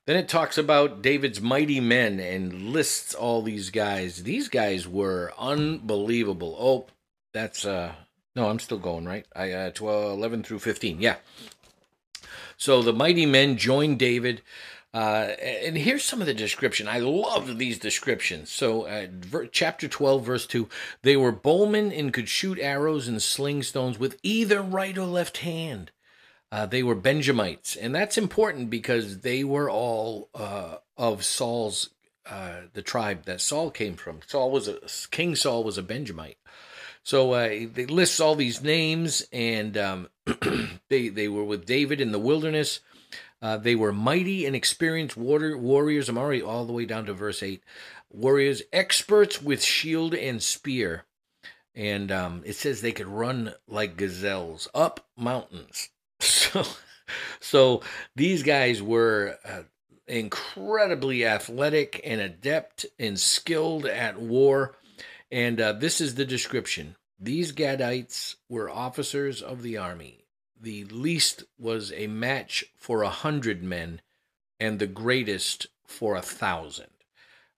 then 0.07 0.17
it 0.17 0.29
talks 0.29 0.59
about 0.59 1.03
David's 1.03 1.41
mighty 1.41 1.81
men 1.81 2.19
and 2.21 2.71
lists 2.71 3.15
all 3.15 3.43
these 3.43 3.71
guys. 3.71 4.25
These 4.25 4.49
guys 4.49 4.89
were 4.89 5.33
unbelievable. 5.39 6.57
Oh, 6.59 6.87
that's 7.33 7.65
uh 7.65 7.93
no, 8.35 8.49
I'm 8.49 8.59
still 8.59 8.79
going 8.79 9.05
right. 9.05 9.27
I 9.35 9.53
uh 9.53 9.71
12, 9.71 10.19
11 10.19 10.43
through 10.43 10.61
15. 10.61 11.01
Yeah. 11.01 11.17
So 12.57 12.83
the 12.83 12.93
mighty 12.93 13.27
men 13.27 13.57
joined 13.57 13.99
David. 13.99 14.43
Uh, 14.95 15.31
and 15.41 15.77
here's 15.79 16.05
some 16.05 16.21
of 16.21 16.27
the 16.27 16.35
description. 16.35 16.87
I 16.87 16.99
love 16.99 17.57
these 17.57 17.79
descriptions. 17.79 18.51
So, 18.51 18.83
uh, 18.83 19.07
ver- 19.11 19.47
chapter 19.47 19.89
12, 19.89 20.23
verse 20.23 20.47
2 20.47 20.69
they 21.01 21.17
were 21.17 21.33
bowmen 21.33 21.91
and 21.91 22.13
could 22.13 22.29
shoot 22.29 22.59
arrows 22.59 23.09
and 23.09 23.23
sling 23.23 23.63
stones 23.63 23.99
with 23.99 24.19
either 24.23 24.61
right 24.61 24.97
or 24.99 25.07
left 25.07 25.39
hand. 25.39 25.93
Uh, 26.53 26.67
they 26.67 26.83
were 26.83 26.95
Benjamites. 26.95 27.77
And 27.77 27.95
that's 27.95 28.19
important 28.19 28.69
because 28.69 29.21
they 29.21 29.43
were 29.43 29.71
all 29.71 30.29
uh, 30.35 30.77
of 30.99 31.25
Saul's, 31.25 31.89
uh, 32.27 32.57
the 32.75 32.83
tribe 32.83 33.25
that 33.25 33.41
Saul 33.41 33.71
came 33.71 33.95
from. 33.95 34.21
Saul 34.27 34.51
was 34.51 34.69
a, 34.69 34.79
King 35.11 35.35
Saul 35.35 35.65
was 35.65 35.79
a 35.79 35.83
Benjamite. 35.83 36.37
So 37.03 37.33
uh, 37.33 37.49
they 37.73 37.87
lists 37.87 38.21
all 38.21 38.37
these 38.37 38.63
names, 38.63 39.27
and 39.33 39.77
um, 39.77 40.09
they 40.89 41.09
they 41.09 41.27
were 41.27 41.43
with 41.43 41.67
David 41.67 42.01
in 42.01 42.13
the 42.13 42.19
wilderness. 42.19 42.81
Uh, 43.41 43.57
they 43.57 43.75
were 43.75 43.93
mighty 43.93 44.47
and 44.47 44.55
experienced 44.55 45.17
water, 45.17 45.57
warriors. 45.59 46.09
I'm 46.09 46.19
already 46.19 46.43
all 46.43 46.65
the 46.65 46.73
way 46.73 46.85
down 46.85 47.07
to 47.07 47.13
verse 47.13 47.43
eight. 47.43 47.65
Warriors, 48.09 48.63
experts 48.73 49.43
with 49.43 49.65
shield 49.65 50.15
and 50.15 50.41
spear, 50.41 51.07
and 51.75 52.13
um, 52.13 52.43
it 52.45 52.55
says 52.55 52.81
they 52.81 52.93
could 52.93 53.09
run 53.09 53.55
like 53.67 53.97
gazelles 53.97 54.69
up 54.73 55.09
mountains. 55.17 55.89
So, 56.23 56.65
so 57.41 57.83
these 58.15 58.43
guys 58.43 58.83
were 58.83 59.39
uh, 59.45 59.63
incredibly 60.07 61.25
athletic 61.27 62.01
and 62.05 62.21
adept 62.21 62.87
and 62.99 63.19
skilled 63.19 63.87
at 63.87 64.21
war. 64.21 64.77
And 65.31 65.61
uh, 65.61 65.73
this 65.73 66.01
is 66.01 66.15
the 66.15 66.25
description. 66.25 66.97
These 67.19 67.53
Gadites 67.53 68.37
were 68.49 68.71
officers 68.71 69.43
of 69.43 69.63
the 69.63 69.79
army. 69.79 70.25
The 70.61 70.85
least 70.85 71.45
was 71.59 71.93
a 71.93 72.07
match 72.07 72.65
for 72.77 73.03
a 73.03 73.09
hundred 73.09 73.63
men, 73.63 74.01
and 74.61 74.79
the 74.79 74.87
greatest 74.87 75.69
for 75.87 76.15
a 76.15 76.23
thousand. 76.23 76.91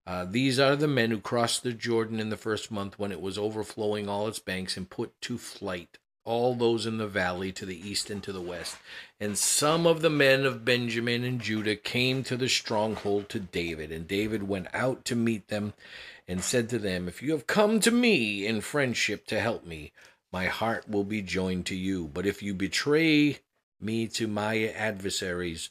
Uh, 0.07 0.25
these 0.25 0.59
are 0.59 0.75
the 0.75 0.87
men 0.87 1.11
who 1.11 1.19
crossed 1.19 1.63
the 1.63 1.73
Jordan 1.73 2.19
in 2.19 2.29
the 2.29 2.37
first 2.37 2.71
month 2.71 2.97
when 2.97 3.11
it 3.11 3.21
was 3.21 3.37
overflowing 3.37 4.07
all 4.07 4.27
its 4.27 4.39
banks 4.39 4.77
and 4.77 4.89
put 4.89 5.19
to 5.21 5.37
flight 5.37 5.97
all 6.25 6.55
those 6.55 6.85
in 6.85 6.97
the 6.97 7.07
valley 7.07 7.51
to 7.53 7.65
the 7.65 7.87
east 7.87 8.09
and 8.09 8.21
to 8.23 8.33
the 8.33 8.41
west. 8.41 8.77
And 9.19 9.37
some 9.37 9.87
of 9.87 10.01
the 10.01 10.09
men 10.09 10.45
of 10.45 10.65
Benjamin 10.65 11.23
and 11.23 11.39
Judah 11.39 11.75
came 11.75 12.23
to 12.23 12.35
the 12.35 12.49
stronghold 12.49 13.29
to 13.29 13.39
David, 13.39 13.91
and 13.91 14.07
David 14.07 14.43
went 14.43 14.67
out 14.73 15.05
to 15.05 15.15
meet 15.15 15.47
them 15.47 15.73
and 16.27 16.43
said 16.43 16.67
to 16.69 16.79
them, 16.79 17.07
If 17.07 17.21
you 17.21 17.31
have 17.31 17.47
come 17.47 17.79
to 17.81 17.91
me 17.91 18.45
in 18.45 18.61
friendship 18.61 19.25
to 19.27 19.39
help 19.39 19.65
me, 19.65 19.91
my 20.33 20.47
heart 20.47 20.89
will 20.89 21.03
be 21.03 21.21
joined 21.21 21.65
to 21.67 21.75
you. 21.75 22.09
But 22.13 22.25
if 22.25 22.43
you 22.43 22.53
betray 22.53 23.39
me 23.79 24.07
to 24.07 24.27
my 24.27 24.67
adversaries, 24.69 25.69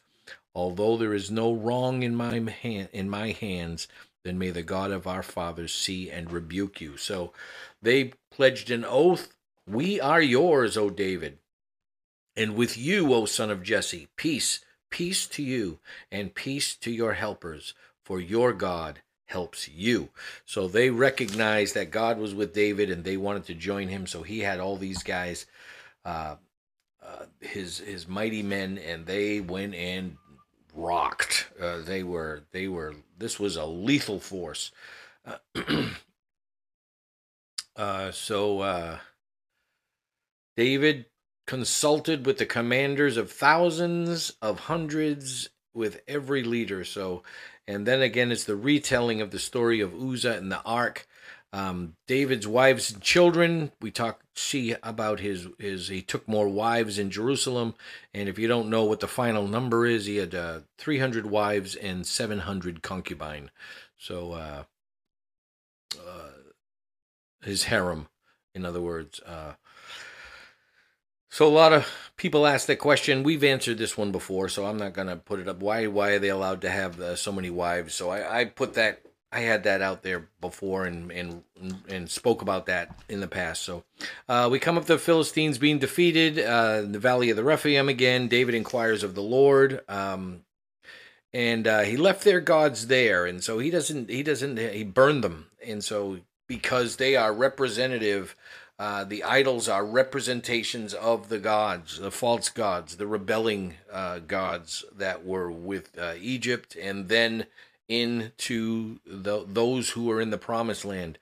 although 0.54 0.96
there 0.96 1.12
is 1.12 1.30
no 1.30 1.52
wrong 1.52 2.02
in 2.02 2.14
my 2.14 2.38
hand, 2.62 2.88
in 2.92 3.10
my 3.10 3.32
hands, 3.32 3.88
then 4.22 4.38
may 4.38 4.50
the 4.50 4.62
God 4.62 4.90
of 4.90 5.06
our 5.06 5.22
fathers 5.22 5.74
see 5.74 6.10
and 6.10 6.32
rebuke 6.32 6.80
you. 6.80 6.96
So 6.96 7.32
they 7.82 8.12
pledged 8.30 8.70
an 8.70 8.84
oath, 8.84 9.33
We 9.66 10.00
are 10.00 10.22
yours, 10.22 10.77
O 10.77 10.90
David. 10.90 11.38
And 12.37 12.57
with 12.57 12.77
you, 12.77 13.14
O 13.14 13.24
son 13.27 13.50
of 13.50 13.62
Jesse, 13.62 14.09
peace, 14.16 14.61
peace 14.90 15.27
to 15.29 15.42
you, 15.42 15.79
and 16.11 16.35
peace 16.35 16.77
to 16.77 16.90
your 16.90 17.14
helpers, 17.14 17.74
for 18.05 18.20
your 18.20 18.53
God 18.53 19.00
helps 19.27 19.68
you. 19.68 20.11
So 20.44 20.68
they 20.68 20.90
recognized 20.90 21.74
that 21.74 21.90
God 21.90 22.18
was 22.18 22.35
with 22.35 22.53
David 22.53 22.90
and 22.90 23.05
they 23.05 23.16
wanted 23.16 23.46
to 23.46 23.55
join 23.55 23.88
him. 23.88 24.07
So 24.07 24.22
he 24.22 24.40
had 24.40 24.61
all 24.61 24.77
these 24.77 25.03
guys, 25.03 25.46
uh, 26.05 26.37
uh, 27.03 27.27
his 27.40 27.79
his 27.79 28.09
mighty 28.09 28.42
men, 28.42 28.79
and 28.79 29.07
they 29.07 29.40
went 29.40 29.74
and 29.74 30.16
rocked. 30.74 31.48
Uh, 31.61 31.79
they 31.81 32.03
were 32.03 32.42
they 32.53 32.68
were. 32.68 32.94
This 33.18 33.38
was 33.38 33.57
a 33.57 33.64
lethal 33.64 34.20
force. 34.20 34.72
Uh, 37.77 38.12
so 38.12 38.61
uh, 38.61 38.98
David 40.56 41.06
consulted 41.46 42.24
with 42.24 42.38
the 42.38 42.46
commanders 42.46 43.16
of 43.16 43.30
thousands, 43.30 44.32
of 44.40 44.60
hundreds, 44.60 45.50
with 45.74 46.00
every 46.06 46.42
leader. 46.42 46.84
So, 46.84 47.22
and 47.66 47.86
then 47.86 48.00
again, 48.00 48.30
it's 48.30 48.44
the 48.44 48.56
retelling 48.56 49.20
of 49.20 49.30
the 49.30 49.38
story 49.38 49.80
of 49.80 49.94
Uzzah 49.94 50.36
and 50.36 50.50
the 50.50 50.62
ark. 50.62 51.06
Um, 51.52 51.94
David's 52.08 52.48
wives 52.48 52.92
and 52.92 53.02
children. 53.02 53.72
We 53.80 53.90
talk 53.90 54.22
see 54.34 54.74
about 54.82 55.20
his 55.20 55.46
his. 55.58 55.86
He 55.86 56.02
took 56.02 56.26
more 56.26 56.48
wives 56.48 56.98
in 56.98 57.10
Jerusalem, 57.10 57.74
and 58.12 58.28
if 58.28 58.40
you 58.40 58.48
don't 58.48 58.70
know 58.70 58.84
what 58.84 58.98
the 58.98 59.06
final 59.06 59.46
number 59.46 59.86
is, 59.86 60.06
he 60.06 60.16
had 60.16 60.34
uh, 60.34 60.60
three 60.78 60.98
hundred 60.98 61.26
wives 61.26 61.76
and 61.76 62.04
seven 62.06 62.40
hundred 62.40 62.82
concubine. 62.82 63.50
So 63.96 64.32
uh, 64.32 64.62
uh, 65.96 66.30
his 67.42 67.64
harem, 67.64 68.08
in 68.54 68.64
other 68.64 68.80
words. 68.80 69.20
Uh, 69.20 69.52
so 71.34 71.48
a 71.48 71.50
lot 71.50 71.72
of 71.72 71.92
people 72.16 72.46
ask 72.46 72.68
that 72.68 72.78
question. 72.78 73.24
We've 73.24 73.42
answered 73.42 73.76
this 73.76 73.98
one 73.98 74.12
before, 74.12 74.48
so 74.48 74.66
I'm 74.66 74.76
not 74.76 74.92
gonna 74.92 75.16
put 75.16 75.40
it 75.40 75.48
up. 75.48 75.58
Why 75.58 75.88
why 75.88 76.10
are 76.10 76.20
they 76.20 76.28
allowed 76.28 76.60
to 76.60 76.70
have 76.70 77.00
uh, 77.00 77.16
so 77.16 77.32
many 77.32 77.50
wives? 77.50 77.92
So 77.92 78.08
I, 78.08 78.42
I 78.42 78.44
put 78.44 78.74
that 78.74 79.00
I 79.32 79.40
had 79.40 79.64
that 79.64 79.82
out 79.82 80.04
there 80.04 80.28
before 80.40 80.84
and 80.84 81.10
and 81.10 81.42
and 81.88 82.08
spoke 82.08 82.40
about 82.40 82.66
that 82.66 82.94
in 83.08 83.18
the 83.18 83.26
past. 83.26 83.64
So 83.64 83.82
uh, 84.28 84.48
we 84.48 84.60
come 84.60 84.78
up 84.78 84.84
to 84.84 84.92
the 84.92 84.98
Philistines 84.98 85.58
being 85.58 85.80
defeated 85.80 86.38
uh, 86.38 86.82
in 86.84 86.92
the 86.92 87.00
valley 87.00 87.30
of 87.30 87.36
the 87.36 87.42
Rephaim 87.42 87.88
again. 87.88 88.28
David 88.28 88.54
inquires 88.54 89.02
of 89.02 89.16
the 89.16 89.22
Lord, 89.22 89.80
um, 89.88 90.42
and 91.32 91.66
uh, 91.66 91.80
he 91.80 91.96
left 91.96 92.22
their 92.22 92.40
gods 92.40 92.86
there, 92.86 93.26
and 93.26 93.42
so 93.42 93.58
he 93.58 93.70
doesn't 93.70 94.08
he 94.08 94.22
doesn't 94.22 94.56
he 94.56 94.84
burned 94.84 95.24
them, 95.24 95.48
and 95.66 95.82
so 95.82 96.20
because 96.46 96.94
they 96.96 97.16
are 97.16 97.32
representative 97.32 98.36
uh, 98.78 99.04
the 99.04 99.22
idols 99.22 99.68
are 99.68 99.84
representations 99.84 100.94
of 100.94 101.28
the 101.28 101.38
gods, 101.38 101.98
the 101.98 102.10
false 102.10 102.48
gods, 102.48 102.96
the 102.96 103.06
rebelling 103.06 103.74
uh, 103.92 104.18
gods 104.18 104.84
that 104.96 105.24
were 105.24 105.50
with 105.50 105.96
uh, 105.98 106.14
Egypt, 106.20 106.76
and 106.76 107.08
then 107.08 107.46
into 107.88 108.98
the, 109.06 109.44
those 109.46 109.90
who 109.90 110.10
are 110.10 110.20
in 110.20 110.30
the 110.30 110.38
promised 110.38 110.84
land. 110.84 111.18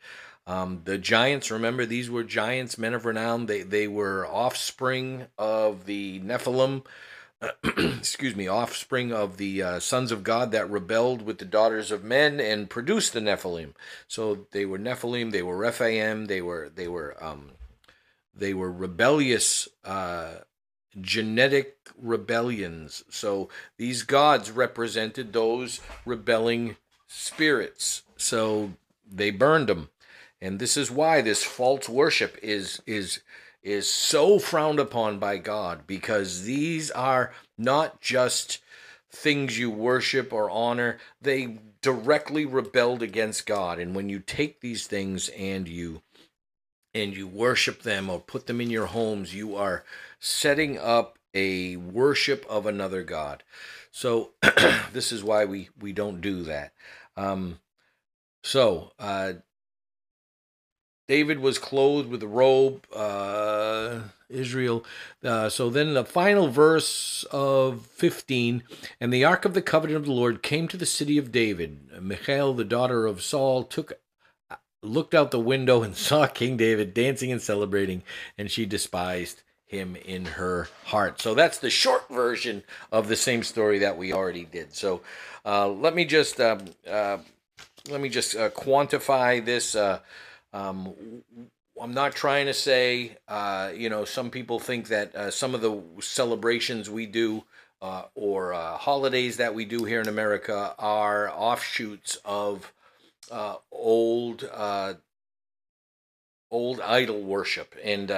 Um, 0.47 0.81
the 0.85 0.99
giants, 0.99 1.51
remember, 1.51 1.87
these 1.87 2.11
were 2.11 2.25
giants, 2.25 2.79
men 2.79 2.95
of 2.95 3.05
renown. 3.05 3.47
They 3.47 3.63
they 3.63 3.87
were 3.87 4.27
offspring 4.27 5.27
of 5.39 5.87
the 5.87 6.21
Nephilim, 6.21 6.85
excuse 7.77 8.37
me, 8.37 8.47
offspring 8.47 9.13
of 9.13 9.37
the 9.37 9.63
uh, 9.63 9.81
sons 9.81 10.13
of 10.13 10.23
God 10.23 10.53
that 10.53 10.71
rebelled 10.71 11.23
with 11.23 11.39
the 11.39 11.45
daughters 11.45 11.91
of 11.91 12.05
men 12.05 12.41
and 12.41 12.71
produced 12.71 13.13
the 13.13 13.21
Nephilim. 13.21 13.75
So 14.07 14.47
they 14.53 14.65
were 14.65 14.79
Nephilim, 14.79 15.33
they 15.33 15.43
were 15.43 15.57
Rephaim, 15.57 16.27
they 16.27 16.41
were 16.41 16.71
they 16.75 16.89
were 16.89 17.17
um, 17.23 17.53
they 18.35 18.55
were 18.55 18.71
rebellious 18.71 19.69
uh, 19.85 20.35
genetic 21.01 21.79
rebellions. 22.01 23.05
So 23.11 23.49
these 23.77 24.03
gods 24.03 24.51
represented 24.51 25.33
those 25.33 25.81
rebelling 26.05 26.77
spirits. 27.09 28.03
So 28.17 28.73
they 29.11 29.31
burned 29.31 29.69
them, 29.69 29.91
and 30.41 30.59
this 30.59 30.77
is 30.77 30.91
why 30.91 31.21
this 31.21 31.43
false 31.43 31.89
worship 31.89 32.39
is 32.43 32.81
is 32.87 33.21
is 33.63 33.89
so 33.89 34.39
frowned 34.39 34.79
upon 34.79 35.19
by 35.19 35.39
God 35.39 35.87
because 35.87 36.43
these 36.45 36.91
are 36.91 37.33
not 37.57 38.01
just 38.01 38.59
things 39.11 39.59
you 39.59 39.71
worship 39.71 40.33
or 40.33 40.51
honor, 40.51 40.99
they 41.21 41.59
directly 41.81 42.45
rebelled 42.45 43.03
against 43.03 43.47
God. 43.47 43.79
And 43.79 43.95
when 43.95 44.09
you 44.09 44.19
take 44.21 44.61
these 44.61 44.87
things 44.87 45.29
and 45.31 45.69
you 45.69 46.03
and 46.95 47.17
you 47.17 47.27
worship 47.27 47.83
them 47.83 48.11
or 48.11 48.21
put 48.21 48.47
them 48.47 48.61
in 48.61 48.71
your 48.71 48.87
homes, 48.87 49.35
you 49.35 49.57
are 49.57 49.85
setting 50.19 50.79
up 50.79 51.19
a 51.35 51.77
worship 51.77 52.45
of 52.49 52.67
another 52.67 53.03
God. 53.03 53.43
So 53.91 54.33
this 54.93 55.13
is 55.13 55.25
why 55.25 55.45
we 55.45 55.69
we 55.81 55.93
don't 55.93 56.21
do 56.21 56.43
that. 56.45 56.73
Um, 57.17 57.61
so 58.43 58.93
uh, 58.99 59.35
David 61.13 61.41
was 61.41 61.59
clothed 61.59 62.09
with 62.09 62.23
a 62.23 62.27
robe, 62.27 62.87
uh, 62.91 63.99
Israel. 64.31 64.83
Uh, 65.23 65.51
so 65.51 65.69
then 65.69 65.93
the 65.93 66.07
final 66.07 66.49
verse 66.49 67.25
of 67.31 67.85
15 67.85 68.63
And 68.99 69.13
the 69.13 69.23
ark 69.23 69.45
of 69.45 69.53
the 69.53 69.61
covenant 69.61 69.99
of 69.99 70.07
the 70.07 70.13
Lord 70.13 70.43
came 70.43 70.69
to 70.69 70.79
the 70.79 70.87
city 70.87 71.19
of 71.19 71.31
David. 71.31 71.91
Michal, 72.01 72.55
the 72.55 72.65
daughter 72.65 73.05
of 73.05 73.21
Saul, 73.21 73.63
took 73.63 73.93
looked 74.83 75.13
out 75.13 75.33
the 75.33 75.39
window 75.39 75.83
and 75.83 75.95
saw 76.09 76.27
King 76.27 76.57
David 76.57 76.95
dancing 76.95 77.31
and 77.31 77.43
celebrating, 77.43 78.03
and 78.39 78.51
she 78.51 78.65
despised 78.65 79.43
him 79.67 79.97
in 79.97 80.25
her 80.25 80.71
heart. 80.87 81.21
So 81.21 81.35
that's 81.35 81.59
the 81.59 81.69
short 81.69 82.09
version 82.09 82.63
of 82.91 83.09
the 83.09 83.17
same 83.17 83.43
story 83.43 83.81
that 83.81 83.99
we 83.99 84.15
already 84.15 84.47
did. 84.47 84.75
So 84.75 85.03
uh, 85.45 85.69
let 85.69 85.95
me 85.95 86.07
just 86.07 86.41
um, 86.41 86.65
uh, 86.91 87.19
let 87.91 88.01
me 88.01 88.09
just 88.09 88.35
uh, 88.35 88.49
quantify 88.49 89.45
this. 89.45 89.77
Uh, 90.53 90.57
um, 90.59 90.95
I'm 91.81 91.95
not 91.95 92.15
trying 92.15 92.47
to 92.47 92.55
say, 92.55 93.17
uh, 93.29 93.73
you 93.75 93.89
know, 93.89 94.05
some 94.05 94.31
people 94.31 94.59
think 94.59 94.89
that 94.89 95.15
uh, 95.15 95.31
some 95.31 95.55
of 95.55 95.63
the 95.63 95.83
celebrations 96.01 96.91
we 96.91 97.07
do 97.07 97.45
uh, 97.81 98.05
or 98.15 98.53
uh, 98.53 98.77
holidays 98.77 99.39
that 99.39 99.55
we 99.55 99.65
do 99.65 99.85
here 99.85 100.01
in 100.01 100.09
America 100.09 100.75
are 100.79 101.31
offshoots 101.31 102.19
of 102.25 102.73
uh, 103.31 103.57
old 103.73 104.49
uh, 104.53 104.95
old 106.51 106.81
idol 106.81 107.23
worship, 107.23 107.75
and 107.83 108.11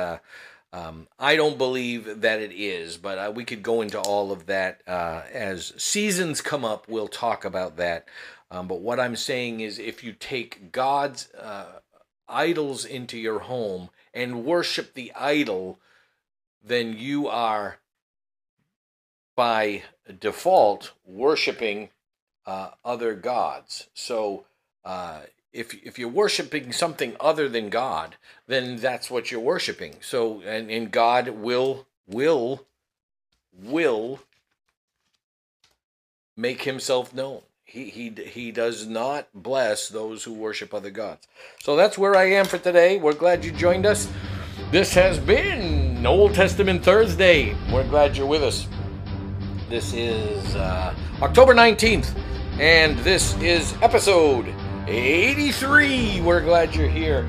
um, 0.72 1.06
I 1.20 1.36
don't 1.36 1.56
believe 1.56 2.22
that 2.22 2.40
it 2.40 2.52
is. 2.52 2.96
But 2.96 3.34
we 3.34 3.44
could 3.44 3.62
go 3.62 3.80
into 3.80 4.00
all 4.00 4.32
of 4.32 4.46
that 4.46 4.82
as 4.86 5.72
seasons 5.76 6.40
come 6.40 6.64
up. 6.64 6.88
We'll 6.88 7.08
talk 7.08 7.44
about 7.44 7.76
that. 7.76 8.08
Um, 8.50 8.68
but 8.68 8.80
what 8.80 9.00
I'm 9.00 9.16
saying 9.16 9.60
is, 9.60 9.78
if 9.78 10.02
you 10.02 10.12
take 10.12 10.72
God's 10.72 11.28
idols 12.34 12.84
into 12.84 13.16
your 13.16 13.40
home 13.40 13.90
and 14.12 14.44
worship 14.44 14.94
the 14.94 15.12
idol, 15.14 15.78
then 16.62 16.96
you 16.98 17.28
are 17.28 17.78
by 19.36 19.82
default 20.20 20.92
worshiping 21.04 21.90
uh, 22.46 22.70
other 22.84 23.14
gods. 23.14 23.88
So 23.94 24.44
uh, 24.84 25.20
if 25.52 25.74
if 25.84 25.98
you're 25.98 26.08
worshiping 26.08 26.72
something 26.72 27.16
other 27.20 27.48
than 27.48 27.68
God, 27.68 28.16
then 28.46 28.76
that's 28.76 29.10
what 29.10 29.30
you're 29.30 29.40
worshiping. 29.40 29.96
So 30.00 30.42
and, 30.42 30.70
and 30.70 30.90
God 30.90 31.28
will 31.28 31.86
will 32.06 32.66
will 33.52 34.20
make 36.36 36.62
himself 36.62 37.14
known. 37.14 37.42
He, 37.74 37.86
he, 37.86 38.10
he 38.10 38.52
does 38.52 38.86
not 38.86 39.26
bless 39.34 39.88
those 39.88 40.22
who 40.22 40.32
worship 40.32 40.72
other 40.72 40.90
gods. 40.90 41.26
So 41.58 41.74
that's 41.74 41.98
where 41.98 42.14
I 42.14 42.26
am 42.26 42.44
for 42.44 42.56
today. 42.56 42.98
We're 42.98 43.14
glad 43.14 43.44
you 43.44 43.50
joined 43.50 43.84
us. 43.84 44.08
This 44.70 44.94
has 44.94 45.18
been 45.18 46.06
Old 46.06 46.34
Testament 46.34 46.84
Thursday. 46.84 47.56
We're 47.72 47.88
glad 47.88 48.16
you're 48.16 48.28
with 48.28 48.44
us. 48.44 48.68
This 49.68 49.92
is 49.92 50.54
uh, 50.54 50.94
October 51.20 51.52
19th, 51.52 52.16
and 52.60 52.96
this 53.00 53.36
is 53.42 53.74
episode 53.82 54.54
83. 54.86 56.20
We're 56.20 56.44
glad 56.44 56.76
you're 56.76 56.86
here. 56.86 57.28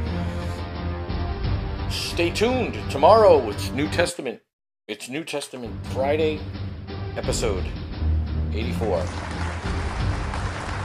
Stay 1.89 2.30
tuned. 2.30 2.78
Tomorrow 2.91 3.50
it's 3.50 3.72
New 3.72 3.89
Testament. 3.89 4.41
It's 4.88 5.10
New 5.10 5.24
Testament 5.24 5.74
Friday, 5.88 6.39
episode 7.18 7.66
84. 8.54 9.35